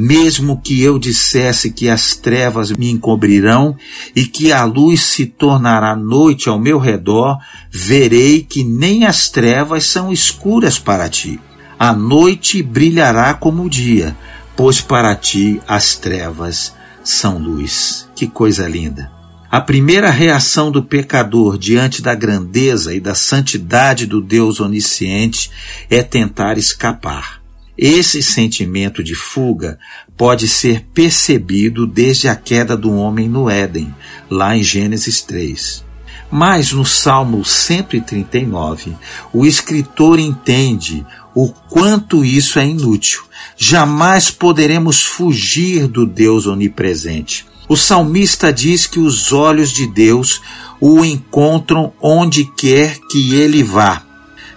mesmo 0.00 0.60
que 0.60 0.80
eu 0.80 0.96
dissesse 0.96 1.72
que 1.72 1.88
as 1.88 2.14
trevas 2.14 2.70
me 2.70 2.88
encobrirão 2.88 3.76
e 4.14 4.24
que 4.26 4.52
a 4.52 4.62
luz 4.62 5.00
se 5.00 5.26
tornará 5.26 5.96
noite 5.96 6.48
ao 6.48 6.56
meu 6.56 6.78
redor, 6.78 7.36
verei 7.68 8.44
que 8.44 8.62
nem 8.62 9.04
as 9.04 9.28
trevas 9.28 9.86
são 9.86 10.12
escuras 10.12 10.78
para 10.78 11.08
ti. 11.08 11.40
A 11.76 11.92
noite 11.92 12.62
brilhará 12.62 13.34
como 13.34 13.64
o 13.64 13.68
dia, 13.68 14.16
pois 14.56 14.80
para 14.80 15.16
ti 15.16 15.60
as 15.66 15.96
trevas 15.96 16.72
são 17.02 17.36
luz. 17.36 18.08
Que 18.14 18.28
coisa 18.28 18.68
linda! 18.68 19.10
A 19.50 19.60
primeira 19.60 20.10
reação 20.10 20.70
do 20.70 20.80
pecador 20.80 21.58
diante 21.58 22.00
da 22.00 22.14
grandeza 22.14 22.94
e 22.94 23.00
da 23.00 23.16
santidade 23.16 24.06
do 24.06 24.20
Deus 24.20 24.60
onisciente 24.60 25.50
é 25.90 26.04
tentar 26.04 26.56
escapar. 26.56 27.37
Esse 27.78 28.20
sentimento 28.24 29.04
de 29.04 29.14
fuga 29.14 29.78
pode 30.16 30.48
ser 30.48 30.84
percebido 30.92 31.86
desde 31.86 32.26
a 32.26 32.34
queda 32.34 32.76
do 32.76 32.92
homem 32.92 33.28
no 33.28 33.48
Éden, 33.48 33.94
lá 34.28 34.56
em 34.56 34.64
Gênesis 34.64 35.22
3. 35.22 35.84
Mas 36.28 36.72
no 36.72 36.84
Salmo 36.84 37.44
139, 37.44 38.96
o 39.32 39.46
escritor 39.46 40.18
entende 40.18 41.06
o 41.32 41.50
quanto 41.50 42.24
isso 42.24 42.58
é 42.58 42.66
inútil. 42.66 43.22
Jamais 43.56 44.28
poderemos 44.28 45.04
fugir 45.04 45.86
do 45.86 46.04
Deus 46.04 46.46
onipresente. 46.46 47.46
O 47.68 47.76
salmista 47.76 48.52
diz 48.52 48.88
que 48.88 48.98
os 48.98 49.32
olhos 49.32 49.70
de 49.70 49.86
Deus 49.86 50.42
o 50.80 51.04
encontram 51.04 51.92
onde 52.00 52.44
quer 52.56 52.98
que 53.08 53.34
ele 53.34 53.62
vá, 53.62 54.02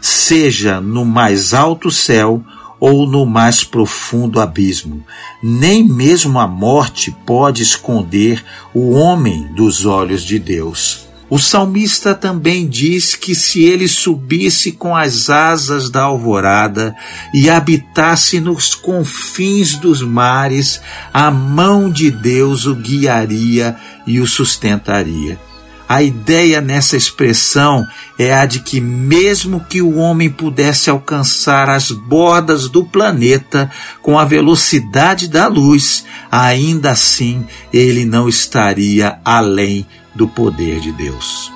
seja 0.01 0.81
no 0.81 1.05
mais 1.05 1.53
alto 1.53 1.91
céu 1.91 2.43
ou 2.81 3.05
no 3.05 3.27
mais 3.27 3.63
profundo 3.63 4.41
abismo. 4.41 5.05
Nem 5.41 5.87
mesmo 5.87 6.39
a 6.39 6.47
morte 6.47 7.15
pode 7.25 7.61
esconder 7.61 8.43
o 8.73 8.89
homem 8.89 9.43
dos 9.53 9.85
olhos 9.85 10.23
de 10.23 10.39
Deus. 10.39 11.07
O 11.29 11.39
salmista 11.39 12.13
também 12.13 12.67
diz 12.67 13.15
que 13.15 13.33
se 13.33 13.63
ele 13.63 13.87
subisse 13.87 14.73
com 14.73 14.93
as 14.93 15.29
asas 15.29 15.89
da 15.89 16.01
alvorada 16.01 16.93
e 17.33 17.49
habitasse 17.49 18.41
nos 18.41 18.75
confins 18.75 19.77
dos 19.77 20.01
mares, 20.01 20.81
a 21.13 21.31
mão 21.31 21.89
de 21.89 22.11
Deus 22.11 22.65
o 22.65 22.75
guiaria 22.75 23.77
e 24.05 24.19
o 24.19 24.27
sustentaria. 24.27 25.39
A 25.91 26.01
ideia 26.01 26.61
nessa 26.61 26.95
expressão 26.95 27.85
é 28.17 28.33
a 28.33 28.45
de 28.45 28.61
que, 28.61 28.79
mesmo 28.79 29.59
que 29.59 29.81
o 29.81 29.97
homem 29.97 30.29
pudesse 30.29 30.89
alcançar 30.89 31.69
as 31.69 31.91
bordas 31.91 32.69
do 32.69 32.85
planeta 32.85 33.69
com 34.01 34.17
a 34.17 34.23
velocidade 34.23 35.27
da 35.27 35.47
luz, 35.47 36.05
ainda 36.31 36.91
assim 36.91 37.45
ele 37.73 38.05
não 38.05 38.29
estaria 38.29 39.19
além 39.25 39.85
do 40.15 40.29
poder 40.29 40.79
de 40.79 40.93
Deus. 40.93 41.51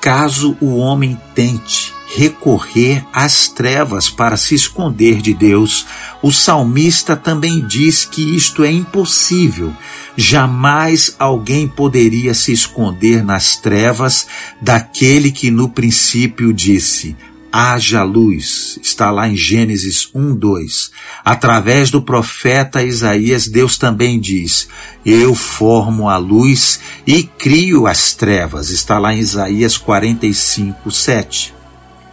Caso 0.00 0.56
o 0.60 0.78
homem 0.78 1.16
tente 1.32 1.94
recorrer 2.16 3.04
às 3.12 3.46
trevas 3.48 4.08
para 4.08 4.36
se 4.36 4.54
esconder 4.54 5.20
de 5.20 5.34
Deus, 5.34 5.86
o 6.22 6.32
salmista 6.32 7.14
também 7.14 7.64
diz 7.64 8.04
que 8.04 8.34
isto 8.34 8.64
é 8.64 8.70
impossível. 8.70 9.72
Jamais 10.16 11.14
alguém 11.18 11.68
poderia 11.68 12.32
se 12.32 12.52
esconder 12.52 13.22
nas 13.22 13.56
trevas 13.56 14.26
daquele 14.60 15.30
que 15.30 15.50
no 15.50 15.68
princípio 15.68 16.52
disse: 16.52 17.14
haja 17.56 18.02
luz. 18.02 18.78
Está 18.82 19.10
lá 19.10 19.28
em 19.28 19.36
Gênesis 19.36 20.10
1, 20.14 20.34
2. 20.34 20.90
Através 21.24 21.90
do 21.90 22.02
profeta 22.02 22.82
Isaías, 22.82 23.48
Deus 23.48 23.78
também 23.78 24.20
diz: 24.20 24.68
Eu 25.04 25.34
formo 25.34 26.08
a 26.08 26.18
luz 26.18 26.80
e 27.06 27.22
crio 27.22 27.86
as 27.86 28.12
trevas. 28.12 28.68
Está 28.68 28.98
lá 28.98 29.14
em 29.14 29.18
Isaías 29.18 29.78
45, 29.78 30.90
7. 30.90 31.54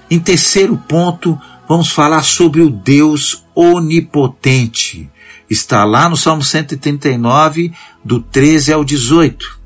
Em 0.09 0.19
terceiro 0.19 0.77
ponto, 0.77 1.39
vamos 1.67 1.91
falar 1.91 2.23
sobre 2.23 2.61
o 2.61 2.69
Deus 2.69 3.43
onipotente. 3.53 5.09
Está 5.53 5.85
lá 5.85 6.09
no 6.09 6.17
Salmo 6.17 6.41
139, 6.41 7.71
do 8.03 8.19
13 8.19 8.73
ao 8.73 8.83
18. 8.83 9.59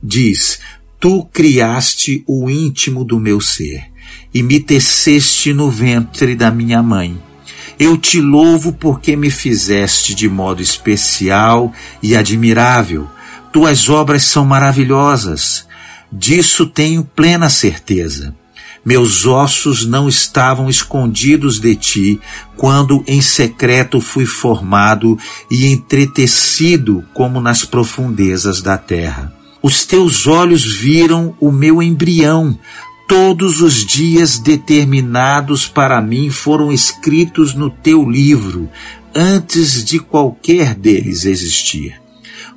Diz: 0.00 0.60
Tu 1.00 1.24
criaste 1.32 2.22
o 2.28 2.48
íntimo 2.48 3.04
do 3.04 3.18
meu 3.18 3.40
ser 3.40 3.90
e 4.32 4.40
me 4.40 4.60
teceste 4.60 5.52
no 5.52 5.68
ventre 5.68 6.36
da 6.36 6.48
minha 6.48 6.80
mãe. 6.80 7.20
Eu 7.76 7.98
te 7.98 8.20
louvo 8.20 8.72
porque 8.72 9.16
me 9.16 9.32
fizeste 9.32 10.14
de 10.14 10.28
modo 10.28 10.62
especial 10.62 11.72
e 12.00 12.14
admirável. 12.14 13.10
Tuas 13.52 13.88
obras 13.88 14.22
são 14.22 14.44
maravilhosas. 14.44 15.66
Disso 16.12 16.66
tenho 16.66 17.02
plena 17.02 17.50
certeza. 17.50 18.32
Meus 18.84 19.26
ossos 19.26 19.86
não 19.86 20.08
estavam 20.08 20.68
escondidos 20.68 21.60
de 21.60 21.76
ti, 21.76 22.20
quando 22.56 23.04
em 23.06 23.20
secreto 23.20 24.00
fui 24.00 24.26
formado 24.26 25.16
e 25.50 25.66
entretecido 25.66 27.04
como 27.14 27.40
nas 27.40 27.64
profundezas 27.64 28.60
da 28.60 28.76
terra. 28.76 29.32
Os 29.62 29.84
teus 29.84 30.26
olhos 30.26 30.64
viram 30.64 31.34
o 31.40 31.52
meu 31.52 31.80
embrião, 31.80 32.58
Todos 33.14 33.60
os 33.60 33.84
dias 33.84 34.38
determinados 34.38 35.68
para 35.68 36.00
mim 36.00 36.30
foram 36.30 36.72
escritos 36.72 37.54
no 37.54 37.68
teu 37.68 38.08
livro, 38.08 38.70
antes 39.14 39.84
de 39.84 39.98
qualquer 39.98 40.74
deles 40.74 41.26
existir. 41.26 42.00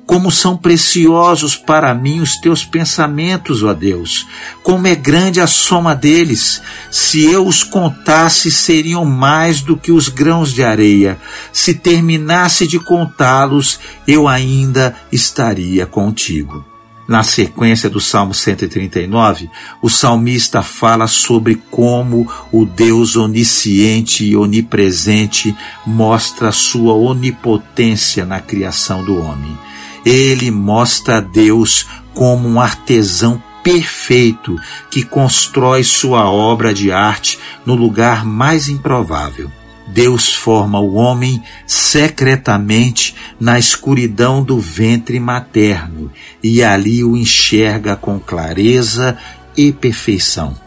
Como 0.06 0.30
são 0.30 0.56
preciosos 0.56 1.56
para 1.56 1.92
mim 1.92 2.20
os 2.20 2.36
teus 2.36 2.64
pensamentos, 2.64 3.62
ó 3.64 3.74
Deus! 3.74 4.26
Como 4.62 4.86
é 4.86 4.94
grande 4.94 5.40
a 5.40 5.46
soma 5.46 5.94
deles! 5.94 6.62
Se 6.90 7.24
eu 7.24 7.46
os 7.46 7.62
contasse, 7.62 8.50
seriam 8.50 9.04
mais 9.04 9.60
do 9.60 9.76
que 9.76 9.90
os 9.90 10.08
grãos 10.08 10.52
de 10.52 10.62
areia. 10.62 11.18
Se 11.52 11.74
terminasse 11.74 12.66
de 12.66 12.78
contá-los, 12.78 13.80
eu 14.06 14.28
ainda 14.28 14.94
estaria 15.10 15.86
contigo. 15.86 16.64
Na 17.08 17.22
sequência 17.22 17.88
do 17.88 18.00
Salmo 18.00 18.34
139, 18.34 19.48
o 19.80 19.88
salmista 19.88 20.60
fala 20.60 21.06
sobre 21.06 21.54
como 21.70 22.28
o 22.50 22.64
Deus 22.64 23.14
onisciente 23.14 24.24
e 24.24 24.36
onipresente 24.36 25.54
mostra 25.86 26.50
sua 26.50 26.94
onipotência 26.94 28.24
na 28.24 28.40
criação 28.40 29.04
do 29.04 29.20
homem. 29.20 29.56
Ele 30.06 30.52
mostra 30.52 31.16
a 31.16 31.20
Deus 31.20 31.84
como 32.14 32.48
um 32.48 32.60
artesão 32.60 33.42
perfeito 33.64 34.56
que 34.88 35.02
constrói 35.02 35.82
sua 35.82 36.30
obra 36.30 36.72
de 36.72 36.92
arte 36.92 37.40
no 37.66 37.74
lugar 37.74 38.24
mais 38.24 38.68
improvável. 38.68 39.50
Deus 39.88 40.32
forma 40.32 40.78
o 40.78 40.94
homem 40.94 41.42
secretamente 41.66 43.16
na 43.40 43.58
escuridão 43.58 44.44
do 44.44 44.60
ventre 44.60 45.18
materno 45.18 46.12
e 46.40 46.62
ali 46.62 47.02
o 47.02 47.16
enxerga 47.16 47.96
com 47.96 48.20
clareza 48.20 49.18
e 49.56 49.72
perfeição. 49.72 50.65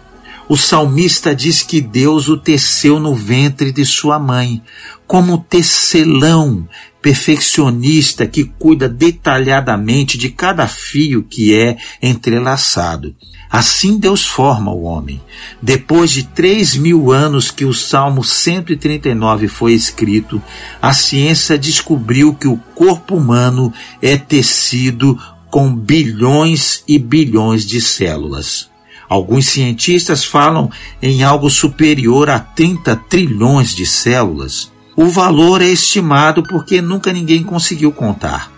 O 0.49 0.57
salmista 0.57 1.35
diz 1.35 1.61
que 1.61 1.79
Deus 1.79 2.27
o 2.27 2.35
teceu 2.35 2.99
no 2.99 3.13
ventre 3.13 3.71
de 3.71 3.85
sua 3.85 4.17
mãe, 4.17 4.63
como 5.05 5.37
tecelão 5.37 6.67
perfeccionista 6.99 8.25
que 8.25 8.45
cuida 8.57 8.89
detalhadamente 8.89 10.17
de 10.17 10.29
cada 10.29 10.67
fio 10.67 11.21
que 11.21 11.53
é 11.53 11.77
entrelaçado. 12.01 13.15
Assim 13.47 13.99
Deus 13.99 14.25
forma 14.25 14.71
o 14.71 14.81
homem. 14.81 15.21
Depois 15.61 16.09
de 16.09 16.23
três 16.23 16.75
mil 16.75 17.11
anos 17.11 17.51
que 17.51 17.63
o 17.63 17.73
Salmo 17.73 18.23
139 18.23 19.47
foi 19.47 19.73
escrito, 19.73 20.41
a 20.81 20.93
ciência 20.93 21.59
descobriu 21.59 22.33
que 22.33 22.47
o 22.47 22.57
corpo 22.73 23.15
humano 23.15 23.71
é 24.01 24.17
tecido 24.17 25.15
com 25.51 25.75
bilhões 25.75 26.83
e 26.87 26.97
bilhões 26.97 27.67
de 27.67 27.79
células. 27.79 28.67
Alguns 29.09 29.47
cientistas 29.47 30.23
falam 30.23 30.69
em 31.01 31.23
algo 31.23 31.49
superior 31.49 32.29
a 32.29 32.39
30 32.39 32.95
trilhões 33.09 33.75
de 33.75 33.85
células. 33.85 34.71
O 34.95 35.07
valor 35.07 35.61
é 35.61 35.67
estimado 35.67 36.43
porque 36.43 36.79
nunca 36.79 37.11
ninguém 37.11 37.41
conseguiu 37.41 37.91
contar. 37.91 38.51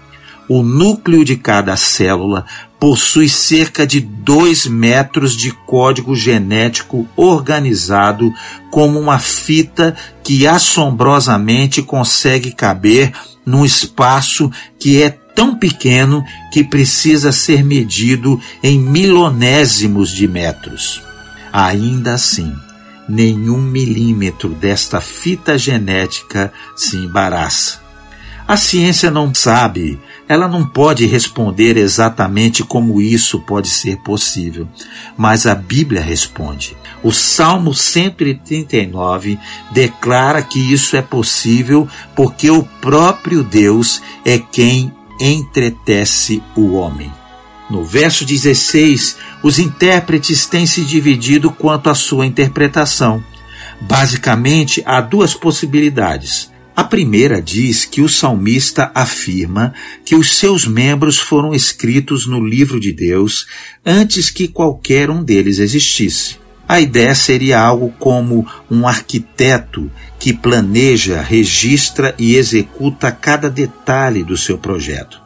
O 0.49 0.61
núcleo 0.61 1.23
de 1.23 1.37
cada 1.37 1.77
célula 1.77 2.45
possui 2.77 3.29
cerca 3.29 3.87
de 3.87 4.01
2 4.01 4.67
metros 4.67 5.37
de 5.37 5.51
código 5.51 6.15
genético 6.15 7.07
organizado 7.15 8.33
como 8.69 8.99
uma 8.99 9.19
fita 9.19 9.95
que 10.23 10.45
assombrosamente 10.45 11.81
consegue 11.81 12.51
caber 12.51 13.13
num 13.45 13.63
espaço 13.63 14.51
que 14.77 15.01
é 15.01 15.09
tão 15.35 15.55
pequeno 15.55 16.23
que 16.51 16.63
precisa 16.63 17.31
ser 17.31 17.63
medido 17.63 18.39
em 18.61 18.79
milonésimos 18.79 20.11
de 20.11 20.27
metros. 20.27 21.01
Ainda 21.51 22.13
assim, 22.13 22.53
nenhum 23.07 23.61
milímetro 23.61 24.49
desta 24.49 25.01
fita 25.01 25.57
genética 25.57 26.51
se 26.75 26.97
embaraça. 26.97 27.81
A 28.47 28.57
ciência 28.57 29.09
não 29.09 29.33
sabe, 29.33 29.99
ela 30.27 30.47
não 30.47 30.65
pode 30.65 31.05
responder 31.05 31.77
exatamente 31.77 32.63
como 32.63 32.99
isso 33.01 33.39
pode 33.39 33.69
ser 33.69 33.97
possível, 33.97 34.67
mas 35.15 35.45
a 35.45 35.55
Bíblia 35.55 36.01
responde. 36.01 36.75
O 37.03 37.11
Salmo 37.11 37.73
139 37.73 39.39
declara 39.71 40.41
que 40.41 40.59
isso 40.59 40.95
é 40.97 41.01
possível 41.01 41.87
porque 42.15 42.49
o 42.51 42.63
próprio 42.63 43.43
Deus 43.43 44.01
é 44.25 44.37
quem 44.37 44.93
entretece 45.21 46.41
o 46.55 46.73
homem. 46.73 47.11
No 47.69 47.85
verso 47.85 48.25
16, 48.25 49.17
os 49.41 49.59
intérpretes 49.59 50.45
têm 50.45 50.65
se 50.65 50.83
dividido 50.83 51.51
quanto 51.51 51.89
à 51.89 51.95
sua 51.95 52.25
interpretação. 52.25 53.23
Basicamente, 53.79 54.83
há 54.85 54.99
duas 54.99 55.33
possibilidades. 55.33 56.51
A 56.75 56.83
primeira 56.83 57.41
diz 57.41 57.85
que 57.85 58.01
o 58.01 58.09
salmista 58.09 58.91
afirma 58.95 59.73
que 60.03 60.15
os 60.15 60.37
seus 60.37 60.65
membros 60.65 61.19
foram 61.19 61.53
escritos 61.53 62.25
no 62.25 62.43
livro 62.43 62.79
de 62.79 62.91
Deus 62.91 63.45
antes 63.85 64.29
que 64.29 64.47
qualquer 64.47 65.09
um 65.09 65.23
deles 65.23 65.59
existisse. 65.59 66.40
A 66.71 66.79
ideia 66.79 67.13
seria 67.13 67.59
algo 67.59 67.93
como 67.99 68.47
um 68.71 68.87
arquiteto 68.87 69.91
que 70.17 70.31
planeja, 70.31 71.21
registra 71.21 72.15
e 72.17 72.37
executa 72.37 73.11
cada 73.11 73.49
detalhe 73.49 74.23
do 74.23 74.37
seu 74.37 74.57
projeto. 74.57 75.21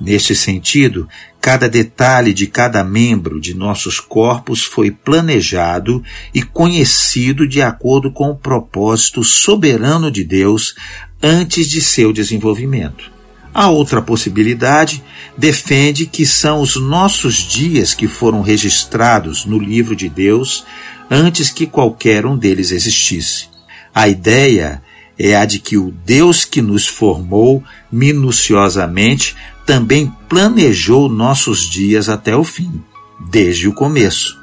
Neste 0.00 0.34
sentido, 0.34 1.06
cada 1.38 1.68
detalhe 1.68 2.32
de 2.32 2.46
cada 2.46 2.82
membro 2.82 3.38
de 3.38 3.52
nossos 3.52 4.00
corpos 4.00 4.64
foi 4.64 4.90
planejado 4.90 6.02
e 6.32 6.40
conhecido 6.40 7.46
de 7.46 7.60
acordo 7.60 8.10
com 8.10 8.30
o 8.30 8.34
propósito 8.34 9.22
soberano 9.22 10.10
de 10.10 10.24
Deus 10.24 10.74
antes 11.22 11.68
de 11.68 11.82
seu 11.82 12.10
desenvolvimento. 12.10 13.15
A 13.58 13.70
outra 13.70 14.02
possibilidade 14.02 15.02
defende 15.34 16.04
que 16.04 16.26
são 16.26 16.60
os 16.60 16.76
nossos 16.76 17.36
dias 17.36 17.94
que 17.94 18.06
foram 18.06 18.42
registrados 18.42 19.46
no 19.46 19.58
livro 19.58 19.96
de 19.96 20.10
Deus 20.10 20.62
antes 21.10 21.48
que 21.48 21.66
qualquer 21.66 22.26
um 22.26 22.36
deles 22.36 22.70
existisse. 22.70 23.48
A 23.94 24.08
ideia 24.08 24.82
é 25.18 25.34
a 25.34 25.46
de 25.46 25.58
que 25.58 25.78
o 25.78 25.90
Deus 26.04 26.44
que 26.44 26.60
nos 26.60 26.86
formou 26.86 27.64
minuciosamente 27.90 29.34
também 29.64 30.12
planejou 30.28 31.08
nossos 31.08 31.66
dias 31.66 32.10
até 32.10 32.36
o 32.36 32.44
fim, 32.44 32.82
desde 33.30 33.66
o 33.68 33.72
começo. 33.72 34.38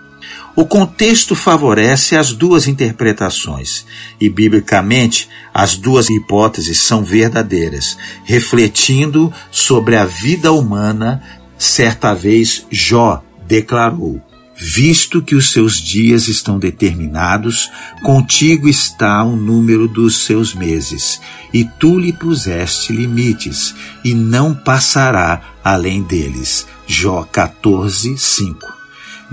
O 0.56 0.66
contexto 0.66 1.36
favorece 1.36 2.16
as 2.16 2.32
duas 2.32 2.68
interpretações, 2.68 3.86
e 4.22 4.30
biblicamente 4.30 5.28
as 5.52 5.76
duas 5.76 6.12
hipóteses 6.12 6.78
são 6.78 7.04
verdadeiras, 7.04 7.98
refletindo 8.24 9.34
sobre 9.50 9.96
a 9.96 10.06
vida 10.06 10.52
humana. 10.52 11.24
Certa 11.58 12.14
vez 12.14 12.68
Jó 12.70 13.24
declarou: 13.48 14.22
Visto 14.56 15.24
que 15.24 15.34
os 15.34 15.52
seus 15.52 15.82
dias 15.82 16.28
estão 16.28 16.60
determinados, 16.60 17.72
contigo 18.04 18.70
está 18.70 19.24
o 19.24 19.36
número 19.36 19.88
dos 19.88 20.24
seus 20.24 20.54
meses, 20.54 21.20
e 21.52 21.66
tu 21.66 21.98
lhe 21.98 22.14
puseste 22.14 22.94
limites, 22.94 23.74
e 24.06 24.14
não 24.14 24.54
passará 24.54 25.42
além 25.64 26.04
deles. 26.04 26.68
Jó 26.86 27.24
14, 27.24 28.16
5. 28.20 28.83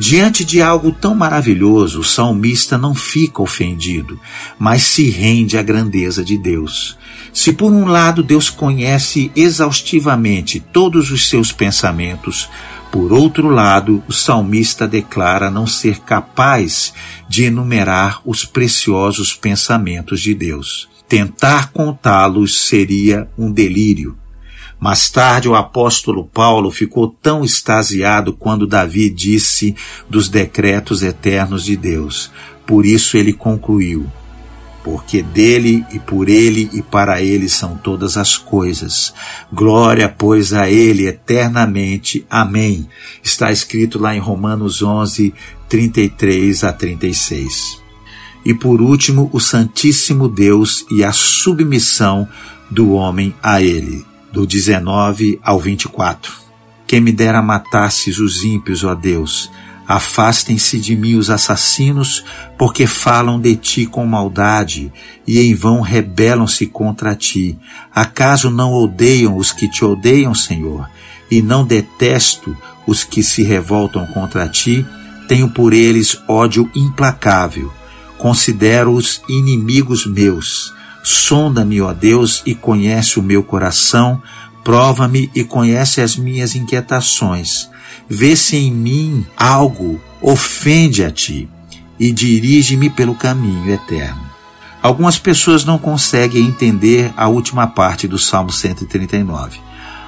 Diante 0.00 0.46
de 0.46 0.62
algo 0.62 0.92
tão 0.92 1.14
maravilhoso, 1.14 2.00
o 2.00 2.04
salmista 2.04 2.78
não 2.78 2.94
fica 2.94 3.42
ofendido, 3.42 4.18
mas 4.58 4.82
se 4.82 5.10
rende 5.10 5.58
à 5.58 5.62
grandeza 5.62 6.24
de 6.24 6.38
Deus. 6.38 6.96
Se 7.34 7.52
por 7.52 7.70
um 7.70 7.84
lado 7.84 8.22
Deus 8.22 8.48
conhece 8.48 9.30
exaustivamente 9.36 10.58
todos 10.58 11.10
os 11.10 11.28
seus 11.28 11.52
pensamentos, 11.52 12.48
por 12.90 13.12
outro 13.12 13.50
lado, 13.50 14.02
o 14.08 14.12
salmista 14.12 14.88
declara 14.88 15.50
não 15.50 15.66
ser 15.66 15.98
capaz 16.00 16.94
de 17.28 17.44
enumerar 17.44 18.22
os 18.24 18.46
preciosos 18.46 19.34
pensamentos 19.34 20.22
de 20.22 20.32
Deus. 20.32 20.88
Tentar 21.06 21.72
contá-los 21.72 22.58
seria 22.58 23.28
um 23.36 23.52
delírio. 23.52 24.16
Mais 24.81 25.11
tarde, 25.11 25.47
o 25.47 25.55
apóstolo 25.55 26.25
Paulo 26.25 26.71
ficou 26.71 27.09
tão 27.09 27.45
extasiado 27.45 28.33
quando 28.33 28.66
Davi 28.66 29.11
disse 29.11 29.77
dos 30.09 30.31
decretos 30.31 31.03
eternos 31.03 31.66
de 31.66 31.77
Deus. 31.77 32.33
Por 32.66 32.87
isso 32.87 33.19
ele 33.19 33.35
concluiu: 33.35 34.07
porque 34.83 35.23
dele 35.23 35.85
e 35.93 35.99
por 35.99 36.31
ele 36.31 36.71
e 36.73 36.81
para 36.81 37.21
ele 37.21 37.47
são 37.47 37.77
todas 37.77 38.16
as 38.16 38.38
coisas. 38.38 39.12
Glória, 39.53 40.09
pois, 40.09 40.55
a 40.55 40.71
ele 40.71 41.07
eternamente. 41.07 42.25
Amém. 42.31 42.88
Está 43.23 43.53
escrito 43.53 43.99
lá 43.99 44.16
em 44.16 44.19
Romanos 44.19 44.83
11, 44.83 45.35
33 45.69 46.64
a 46.64 46.73
36. 46.73 47.83
E 48.47 48.55
por 48.55 48.81
último, 48.81 49.29
o 49.35 49.38
Santíssimo 49.38 50.27
Deus 50.27 50.87
e 50.90 51.05
a 51.05 51.12
submissão 51.12 52.27
do 52.71 52.93
homem 52.93 53.35
a 53.43 53.61
ele 53.61 54.09
do 54.33 54.47
19 54.47 55.38
ao 55.43 55.59
24. 55.59 56.33
Quem 56.87 57.01
me 57.01 57.12
dera 57.12 57.40
matasses 57.40 58.19
os 58.19 58.45
ímpios, 58.45 58.85
ó 58.85 58.95
Deus, 58.95 59.51
Afastem-se 59.90 60.79
de 60.79 60.95
mim 60.95 61.16
os 61.16 61.31
assassinos, 61.31 62.25
porque 62.57 62.87
falam 62.87 63.40
de 63.40 63.57
ti 63.57 63.87
com 63.87 64.07
maldade, 64.07 64.93
e 65.27 65.40
em 65.40 65.53
vão 65.53 65.81
rebelam-se 65.81 66.64
contra 66.64 67.12
ti. 67.16 67.59
Acaso 67.93 68.51
não 68.51 68.73
odeiam 68.73 69.37
os 69.37 69.51
que 69.51 69.69
te 69.69 69.85
odeiam, 69.85 70.33
Senhor? 70.33 70.88
E 71.29 71.43
não 71.43 71.66
detesto 71.66 72.57
os 72.87 73.03
que 73.03 73.21
se 73.21 73.43
revoltam 73.43 74.07
contra 74.07 74.49
ti? 74.49 74.87
Tenho 75.27 75.51
por 75.51 75.73
eles 75.73 76.16
ódio 76.29 76.71
implacável. 76.73 77.73
Considero-os 78.16 79.21
inimigos 79.29 80.07
meus. 80.07 80.73
Sonda-me, 81.11 81.81
ó 81.81 81.92
Deus, 81.92 82.42
e 82.46 82.55
conhece 82.55 83.18
o 83.18 83.23
meu 83.23 83.42
coração. 83.42 84.23
Prova-me 84.62 85.31
e 85.35 85.42
conhece 85.42 86.01
as 86.01 86.16
minhas 86.16 86.55
inquietações 86.55 87.70
vê 88.11 88.35
se 88.35 88.57
em 88.57 88.73
mim 88.73 89.25
algo 89.37 90.01
ofende 90.20 91.05
a 91.05 91.12
ti 91.12 91.49
e 91.99 92.11
dirige-me 92.11 92.90
pelo 92.90 93.14
caminho 93.14 93.73
eterno. 93.73 94.29
Algumas 94.83 95.16
pessoas 95.16 95.64
não 95.64 95.79
conseguem 95.79 96.44
entender 96.44 97.12
a 97.16 97.29
última 97.29 97.68
parte 97.68 98.09
do 98.09 98.18
Salmo 98.18 98.51
139. 98.51 99.61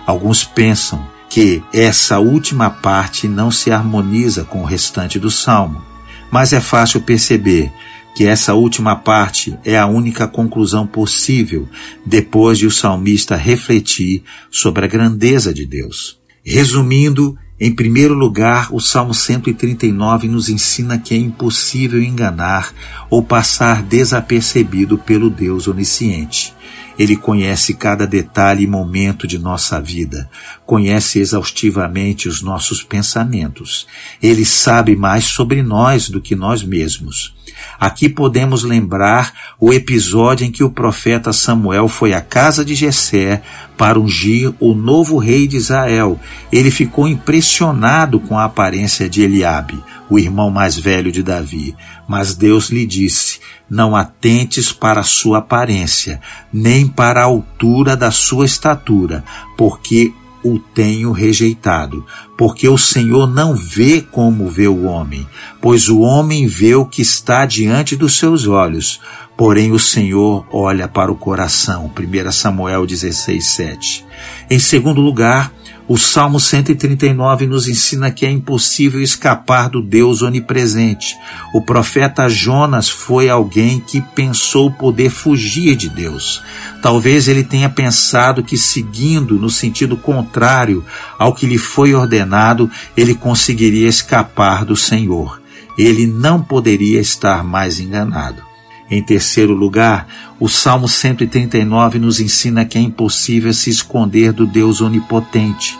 Alguns 0.05 0.43
pensam 0.43 1.07
que 1.29 1.63
essa 1.73 2.19
última 2.19 2.71
parte 2.71 3.29
não 3.29 3.51
se 3.51 3.71
harmoniza 3.71 4.45
com 4.45 4.63
o 4.63 4.67
restante 4.67 5.19
do 5.19 5.31
salmo, 5.31 5.83
mas 6.31 6.53
é 6.53 6.61
fácil 6.61 7.03
perceber 7.03 7.71
que 8.15 8.27
essa 8.27 8.55
última 8.55 8.97
parte 8.97 9.57
é 9.65 9.79
a 9.79 9.87
única 9.87 10.29
conclusão 10.29 10.87
possível 10.87 11.69
depois 12.05 12.59
de 12.59 12.67
o 12.67 12.71
salmista 12.71 13.37
refletir 13.37 14.23
sobre 14.51 14.85
a 14.85 14.89
grandeza 14.89 15.53
de 15.53 15.65
Deus. 15.65 16.19
Resumindo, 16.45 17.39
em 17.59 17.73
primeiro 17.73 18.15
lugar, 18.15 18.75
o 18.75 18.81
Salmo 18.81 19.15
139 19.15 20.27
nos 20.27 20.49
ensina 20.49 20.99
que 20.99 21.15
é 21.15 21.17
impossível 21.17 22.03
enganar 22.03 22.75
ou 23.09 23.23
passar 23.23 23.83
desapercebido 23.83 24.99
pelo 24.99 25.31
Deus 25.31 25.69
onisciente. 25.69 26.53
Ele 26.99 27.17
conhece 27.17 27.75
cada 27.75 28.07
detalhe 28.07 28.65
e 28.65 28.67
momento 28.67 29.27
de 29.27 29.39
nossa 29.39 29.81
vida, 29.81 30.29
conhece 30.67 31.21
exaustivamente 31.21 32.29
os 32.29 32.43
nossos 32.43 32.83
pensamentos. 32.83 33.87
Ele 34.23 34.45
sabe 34.45 34.95
mais 34.97 35.25
sobre 35.25 35.63
nós 35.63 36.09
do 36.09 36.21
que 36.21 36.35
nós 36.35 36.63
mesmos. 36.63 37.35
Aqui 37.79 38.09
podemos 38.09 38.63
lembrar 38.63 39.33
o 39.59 39.73
episódio 39.73 40.47
em 40.47 40.51
que 40.51 40.65
o 40.65 40.71
profeta 40.71 41.33
Samuel 41.33 41.89
foi 41.89 42.13
à 42.13 42.21
casa 42.21 42.65
de 42.65 42.75
Jessé 42.75 43.43
para 43.77 43.99
ungir 43.99 44.53
o 44.61 44.75
novo 44.75 45.19
rei 45.19 45.47
de 45.47 45.57
Israel. 45.57 46.19
Ele 46.53 46.71
ficou 46.71 47.09
impressionado 47.09 48.21
com 48.21 48.39
a 48.39 48.45
aparência 48.45 49.09
de 49.09 49.23
Eliabe, 49.23 49.83
o 50.09 50.19
irmão 50.19 50.51
mais 50.51 50.77
velho 50.77 51.11
de 51.11 51.23
Davi, 51.23 51.75
mas 52.07 52.35
Deus 52.35 52.71
lhe 52.71 52.87
disse: 52.87 53.41
não 53.69 53.97
atentes 53.97 54.71
para 54.71 55.01
a 55.01 55.05
sua 55.05 55.39
aparência, 55.39 56.21
nem 56.53 56.87
para 56.87 57.23
a 57.23 57.25
altura 57.25 57.97
da 57.97 58.11
sua 58.11 58.45
estatura, 58.45 59.25
porque 59.57 60.13
o 60.45 60.59
tenho 60.59 61.13
rejeitado, 61.13 62.05
porque 62.37 62.69
o 62.69 62.79
Senhor 62.79 63.27
não 63.27 63.55
vê 63.55 64.01
como 64.01 64.49
vê 64.49 64.67
o 64.67 64.85
homem, 64.85 65.27
pois 65.61 65.89
o 65.89 66.01
homem 66.01 66.47
vê 66.47 66.75
o 66.75 66.85
que 66.85 67.03
está 67.03 67.47
diante 67.47 67.97
dos 67.97 68.19
seus 68.19 68.47
olhos, 68.47 69.01
porém 69.37 69.73
o 69.73 69.79
Senhor 69.79 70.47
olha 70.53 70.89
para 70.89 71.13
o 71.13 71.17
coração. 71.17 71.91
1 71.97 72.33
Samuel 72.33 72.87
16, 72.87 73.45
7. 73.45 74.12
Em 74.51 74.59
segundo 74.59 75.01
lugar, 75.01 75.53
o 75.89 75.99
Salmo 75.99 76.39
139 76.39 77.47
nos 77.47 77.67
ensina 77.67 78.11
que 78.11 78.25
é 78.25 78.31
impossível 78.31 79.03
escapar 79.03 79.69
do 79.69 79.83
Deus 79.83 80.23
onipresente. 80.23 81.17
O 81.53 81.61
profeta 81.61 82.29
Jonas 82.29 82.89
foi 82.89 83.29
alguém 83.29 83.81
que 83.81 84.01
pensou 84.01 84.71
poder 84.71 85.11
fugir 85.11 85.75
de 85.75 85.89
Deus. 85.89 86.41
Talvez 86.81 87.27
ele 87.27 87.43
tenha 87.43 87.69
pensado 87.69 88.45
que, 88.45 88.57
seguindo 88.57 89.39
no 89.39 89.51
sentido 89.51 89.97
contrário 89.97 90.85
ao 91.19 91.35
que 91.35 91.47
lhe 91.47 91.59
foi 91.59 91.95
ordenado, 91.95 92.71
ele 92.97 93.15
conseguiria 93.15 93.89
escapar 93.89 94.65
do 94.65 94.77
Senhor. 94.77 95.43
Ele 95.77 96.07
não 96.07 96.41
poderia 96.41 97.01
estar 97.01 97.43
mais 97.43 97.81
enganado. 97.81 98.52
Em 98.93 99.01
terceiro 99.01 99.55
lugar, 99.55 100.07
o 100.39 100.51
Salmo 100.51 100.87
139 100.87 101.99
nos 101.99 102.21
ensina 102.21 102.63
que 102.63 102.77
é 102.77 102.81
impossível 102.83 103.51
se 103.55 103.71
esconder 103.71 104.35
do 104.35 104.47
Deus 104.47 104.83
onipotente. 104.83 105.79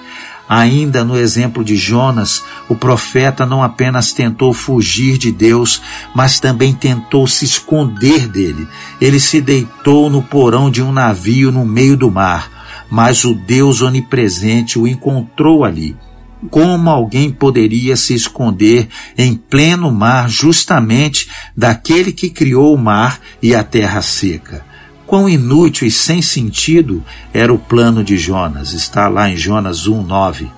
Ainda 0.49 1.05
no 1.05 1.15
exemplo 1.15 1.63
de 1.63 1.77
Jonas, 1.77 2.43
o 2.71 2.75
profeta 2.75 3.45
não 3.45 3.63
apenas 3.63 4.15
tentou 4.15 4.55
fugir 4.55 5.19
de 5.19 5.31
Deus, 5.31 5.83
mas 6.15 6.41
também 6.41 6.73
tentou 6.73 7.27
se 7.27 7.45
esconder 7.45 8.27
dele. 8.29 8.67
Ele 8.99 9.21
se 9.21 9.43
deitou 9.43 10.09
no 10.09 10.23
porão 10.23 10.71
de 10.71 10.81
um 10.81 10.91
navio 10.91 11.53
no 11.53 11.67
meio 11.67 11.99
do 11.99 12.11
mar, 12.11 12.51
mas 12.91 13.27
o 13.27 13.35
Deus 13.35 13.83
onipresente 13.83 14.79
o 14.79 14.89
encontrou 14.89 15.67
ali. 15.67 15.95
Como 16.51 16.91
alguém 16.91 17.31
poderia 17.31 17.97
se 17.97 18.15
esconder 18.15 18.89
em 19.17 19.35
pleno 19.35 19.91
mar 19.93 20.29
justamente 20.29 21.29
daquele 21.57 22.13
que 22.13 22.29
criou 22.29 22.75
o 22.75 22.79
mar 22.79 23.21
e 23.41 23.55
a 23.55 23.63
terra 23.63 24.03
seca? 24.03 24.65
Quão 25.07 25.29
inútil 25.29 25.87
e 25.87 25.91
sem 25.91 26.23
sentido 26.23 27.05
era 27.33 27.53
o 27.53 27.59
plano 27.59 28.03
de 28.03 28.17
Jonas, 28.17 28.73
está 28.73 29.09
lá 29.09 29.29
em 29.29 29.37
Jonas 29.37 29.87
1:9. 29.87 30.49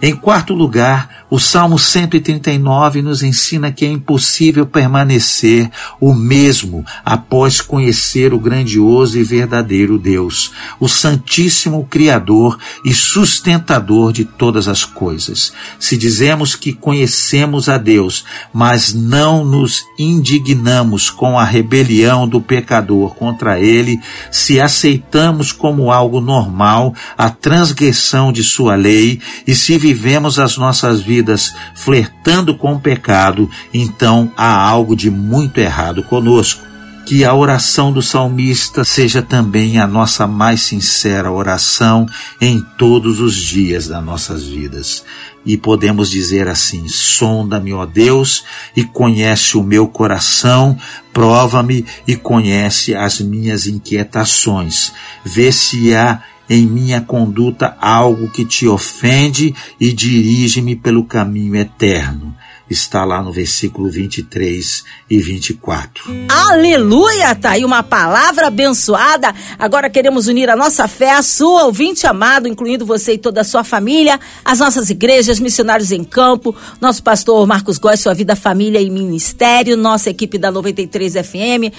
Em 0.00 0.14
quarto 0.14 0.54
lugar, 0.54 1.17
o 1.30 1.38
Salmo 1.38 1.78
139 1.78 3.02
nos 3.02 3.22
ensina 3.22 3.70
que 3.70 3.84
é 3.84 3.88
impossível 3.88 4.64
permanecer 4.64 5.70
o 6.00 6.14
mesmo 6.14 6.84
após 7.04 7.60
conhecer 7.60 8.32
o 8.32 8.38
grandioso 8.38 9.18
e 9.18 9.22
verdadeiro 9.22 9.98
Deus, 9.98 10.52
o 10.80 10.88
Santíssimo 10.88 11.86
Criador 11.90 12.58
e 12.84 12.94
sustentador 12.94 14.12
de 14.12 14.24
todas 14.24 14.68
as 14.68 14.84
coisas. 14.84 15.52
Se 15.78 15.98
dizemos 15.98 16.54
que 16.56 16.72
conhecemos 16.72 17.68
a 17.68 17.76
Deus, 17.76 18.24
mas 18.52 18.94
não 18.94 19.44
nos 19.44 19.84
indignamos 19.98 21.10
com 21.10 21.38
a 21.38 21.44
rebelião 21.44 22.26
do 22.26 22.40
pecador 22.40 23.14
contra 23.14 23.60
ele, 23.60 24.00
se 24.30 24.60
aceitamos 24.60 25.52
como 25.52 25.92
algo 25.92 26.20
normal 26.20 26.94
a 27.16 27.28
transgressão 27.28 28.32
de 28.32 28.42
sua 28.42 28.74
lei 28.74 29.20
e 29.46 29.54
se 29.54 29.76
vivemos 29.76 30.38
as 30.38 30.56
nossas 30.56 31.02
vidas 31.02 31.17
vidas 31.18 31.54
flertando 31.74 32.54
com 32.54 32.74
o 32.74 32.80
pecado, 32.80 33.50
então 33.74 34.32
há 34.36 34.54
algo 34.54 34.94
de 34.94 35.10
muito 35.10 35.58
errado 35.58 36.02
conosco. 36.02 36.66
Que 37.04 37.24
a 37.24 37.34
oração 37.34 37.90
do 37.90 38.02
salmista 38.02 38.84
seja 38.84 39.22
também 39.22 39.78
a 39.78 39.86
nossa 39.86 40.26
mais 40.26 40.60
sincera 40.60 41.32
oração 41.32 42.06
em 42.38 42.60
todos 42.76 43.18
os 43.18 43.34
dias 43.34 43.88
das 43.88 44.04
nossas 44.04 44.44
vidas. 44.44 45.04
E 45.44 45.56
podemos 45.56 46.10
dizer 46.10 46.48
assim: 46.48 46.86
sonda-me, 46.86 47.72
ó 47.72 47.86
Deus, 47.86 48.44
e 48.76 48.84
conhece 48.84 49.56
o 49.56 49.62
meu 49.62 49.88
coração, 49.88 50.76
prova-me 51.10 51.86
e 52.06 52.14
conhece 52.14 52.94
as 52.94 53.20
minhas 53.20 53.66
inquietações. 53.66 54.92
Vê 55.24 55.50
se 55.50 55.94
há 55.94 56.20
em 56.48 56.66
minha 56.66 57.00
conduta 57.00 57.76
algo 57.80 58.28
que 58.28 58.44
te 58.44 58.66
ofende 58.66 59.54
e 59.78 59.92
dirige-me 59.92 60.74
pelo 60.76 61.04
caminho 61.04 61.56
eterno. 61.56 62.34
Está 62.70 63.04
lá 63.04 63.22
no 63.22 63.32
versículo 63.32 63.88
23 63.88 64.84
e 65.08 65.18
24. 65.18 66.04
Aleluia! 66.28 67.34
Tá 67.34 67.52
aí 67.52 67.64
uma 67.64 67.82
palavra 67.82 68.48
abençoada. 68.48 69.34
Agora 69.58 69.88
queremos 69.88 70.26
unir 70.26 70.50
a 70.50 70.56
nossa 70.56 70.86
fé 70.86 71.12
à 71.12 71.22
sua, 71.22 71.64
ouvinte 71.64 72.06
amado, 72.06 72.46
incluindo 72.46 72.84
você 72.84 73.14
e 73.14 73.18
toda 73.18 73.40
a 73.40 73.44
sua 73.44 73.64
família, 73.64 74.20
as 74.44 74.58
nossas 74.58 74.90
igrejas, 74.90 75.40
missionários 75.40 75.92
em 75.92 76.04
campo, 76.04 76.54
nosso 76.80 77.02
pastor 77.02 77.46
Marcos 77.46 77.78
Góes, 77.78 78.00
sua 78.00 78.12
vida, 78.12 78.36
família 78.36 78.80
e 78.80 78.90
ministério, 78.90 79.76
nossa 79.76 80.10
equipe 80.10 80.36
da 80.36 80.50
93 80.50 81.14
FM 81.14 81.72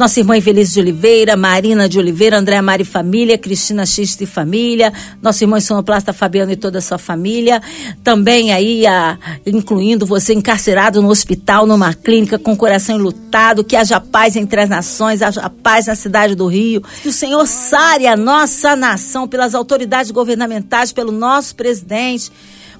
nossa 0.00 0.18
irmã 0.18 0.34
Evelise 0.34 0.72
de 0.72 0.80
Oliveira, 0.80 1.36
Marina 1.36 1.86
de 1.86 1.98
Oliveira, 1.98 2.38
Andréa 2.38 2.62
Mari 2.62 2.84
Família, 2.84 3.36
Cristina 3.36 3.84
Xiste 3.84 4.24
Família, 4.24 4.90
nosso 5.20 5.44
irmão 5.44 5.60
Sonoplasta 5.60 6.10
Fabiano 6.14 6.50
e 6.50 6.56
toda 6.56 6.78
a 6.78 6.80
sua 6.80 6.96
família. 6.96 7.60
Também 8.02 8.50
aí, 8.50 8.86
a, 8.86 9.18
incluindo 9.44 10.06
você 10.06 10.29
encarcerado 10.32 11.02
no 11.02 11.08
hospital, 11.08 11.66
numa 11.66 11.94
clínica, 11.94 12.38
com 12.38 12.52
o 12.52 12.56
coração 12.56 12.96
enlutado, 12.96 13.64
que 13.64 13.76
haja 13.76 14.00
paz 14.00 14.36
entre 14.36 14.60
as 14.60 14.68
nações, 14.68 15.22
haja 15.22 15.48
paz 15.48 15.86
na 15.86 15.94
cidade 15.94 16.34
do 16.34 16.46
Rio. 16.46 16.82
Que 17.02 17.08
o 17.08 17.12
Senhor 17.12 17.46
sare 17.46 18.06
a 18.06 18.16
nossa 18.16 18.74
nação 18.74 19.26
pelas 19.28 19.54
autoridades 19.54 20.10
governamentais, 20.10 20.92
pelo 20.92 21.12
nosso 21.12 21.54
presidente 21.54 22.30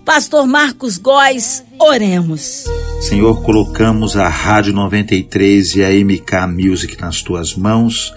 Pastor 0.05 0.47
Marcos 0.47 0.97
Góes, 0.97 1.63
oremos. 1.79 2.65
Senhor, 3.01 3.43
colocamos 3.43 4.17
a 4.17 4.29
Rádio 4.29 4.73
93 4.73 5.77
e 5.77 5.85
a 5.85 5.91
MK 5.91 6.47
Music 6.49 7.01
nas 7.01 7.23
tuas 7.23 7.55
mãos 7.55 8.13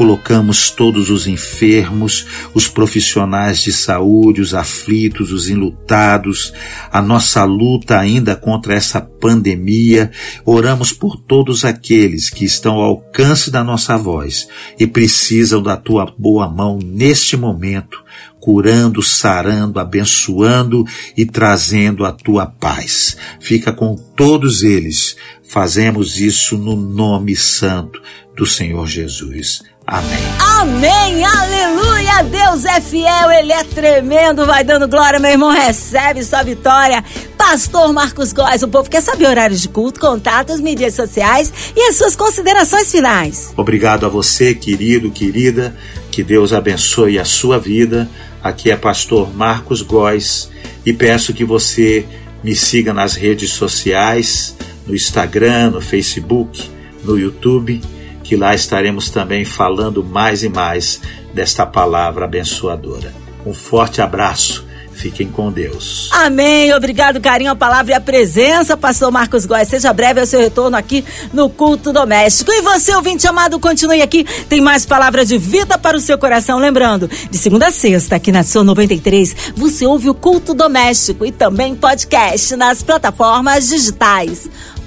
colocamos 0.00 0.70
todos 0.70 1.10
os 1.10 1.26
enfermos, 1.26 2.26
os 2.54 2.66
profissionais 2.66 3.60
de 3.60 3.70
saúde, 3.70 4.40
os 4.40 4.54
aflitos, 4.54 5.30
os 5.30 5.50
enlutados, 5.50 6.54
a 6.90 7.02
nossa 7.02 7.44
luta 7.44 7.98
ainda 7.98 8.34
contra 8.34 8.72
essa 8.72 8.98
pandemia. 8.98 10.10
Oramos 10.46 10.90
por 10.90 11.18
todos 11.18 11.66
aqueles 11.66 12.30
que 12.30 12.46
estão 12.46 12.76
ao 12.76 12.84
alcance 12.84 13.50
da 13.50 13.62
nossa 13.62 13.98
voz 13.98 14.48
e 14.78 14.86
precisam 14.86 15.62
da 15.62 15.76
tua 15.76 16.10
boa 16.18 16.48
mão 16.48 16.78
neste 16.82 17.36
momento 17.36 18.02
curando, 18.40 19.02
sarando, 19.02 19.78
abençoando 19.78 20.82
e 21.14 21.26
trazendo 21.26 22.06
a 22.06 22.12
tua 22.12 22.46
paz. 22.46 23.18
Fica 23.38 23.70
com 23.70 23.94
todos 24.16 24.62
eles. 24.62 25.14
Fazemos 25.46 26.18
isso 26.18 26.56
no 26.56 26.74
nome 26.74 27.36
santo 27.36 28.00
do 28.34 28.46
Senhor 28.46 28.86
Jesus. 28.86 29.62
Amém. 29.90 30.20
Amém, 30.38 31.24
aleluia. 31.24 32.22
Deus 32.22 32.64
é 32.64 32.80
fiel, 32.80 33.28
Ele 33.32 33.52
é 33.52 33.64
tremendo. 33.64 34.46
Vai 34.46 34.62
dando 34.62 34.86
glória, 34.86 35.18
meu 35.18 35.32
irmão. 35.32 35.50
Recebe 35.50 36.22
sua 36.22 36.44
vitória. 36.44 37.02
Pastor 37.36 37.92
Marcos 37.92 38.32
Góes, 38.32 38.62
o 38.62 38.68
povo 38.68 38.88
quer 38.88 39.00
saber 39.00 39.26
horários 39.26 39.60
de 39.60 39.68
culto, 39.68 39.98
contatos, 39.98 40.60
mídias 40.60 40.94
sociais 40.94 41.52
e 41.74 41.88
as 41.88 41.96
suas 41.96 42.14
considerações 42.14 42.88
finais. 42.88 43.52
Obrigado 43.56 44.06
a 44.06 44.08
você, 44.08 44.54
querido, 44.54 45.10
querida. 45.10 45.74
Que 46.12 46.22
Deus 46.22 46.52
abençoe 46.52 47.18
a 47.18 47.24
sua 47.24 47.58
vida. 47.58 48.08
Aqui 48.44 48.70
é 48.70 48.76
Pastor 48.76 49.34
Marcos 49.34 49.82
Góes 49.82 50.52
e 50.86 50.92
peço 50.92 51.34
que 51.34 51.44
você 51.44 52.06
me 52.44 52.54
siga 52.54 52.94
nas 52.94 53.16
redes 53.16 53.50
sociais, 53.50 54.54
no 54.86 54.94
Instagram, 54.94 55.70
no 55.70 55.80
Facebook, 55.80 56.70
no 57.02 57.18
YouTube 57.18 57.82
que 58.30 58.36
lá 58.36 58.54
estaremos 58.54 59.10
também 59.10 59.44
falando 59.44 60.04
mais 60.04 60.44
e 60.44 60.48
mais 60.48 61.00
desta 61.34 61.66
palavra 61.66 62.26
abençoadora. 62.26 63.12
Um 63.44 63.52
forte 63.52 64.00
abraço. 64.00 64.64
Fiquem 64.92 65.26
com 65.26 65.50
Deus. 65.50 66.08
Amém. 66.12 66.72
Obrigado, 66.72 67.20
carinho, 67.20 67.50
a 67.50 67.56
palavra 67.56 67.90
e 67.90 67.94
a 67.94 68.00
presença, 68.00 68.76
pastor 68.76 69.10
Marcos 69.10 69.46
Góes. 69.46 69.66
Seja 69.66 69.92
breve 69.92 70.20
o 70.20 70.26
seu 70.26 70.38
retorno 70.38 70.76
aqui 70.76 71.04
no 71.32 71.50
culto 71.50 71.92
doméstico. 71.92 72.52
E 72.52 72.60
você, 72.60 72.94
ouvinte 72.94 73.26
amado, 73.26 73.58
continue 73.58 74.00
aqui. 74.00 74.24
Tem 74.48 74.60
mais 74.60 74.86
palavras 74.86 75.26
de 75.26 75.36
vida 75.36 75.76
para 75.76 75.96
o 75.96 76.00
seu 76.00 76.16
coração. 76.16 76.60
Lembrando, 76.60 77.10
de 77.30 77.36
segunda 77.36 77.66
a 77.66 77.72
sexta, 77.72 78.14
aqui 78.14 78.30
na 78.30 78.44
Sua 78.44 78.62
93, 78.62 79.34
você 79.56 79.84
ouve 79.86 80.08
o 80.08 80.14
culto 80.14 80.54
doméstico 80.54 81.26
e 81.26 81.32
também 81.32 81.74
podcast 81.74 82.54
nas 82.54 82.80
plataformas 82.80 83.68
digitais 83.68 84.48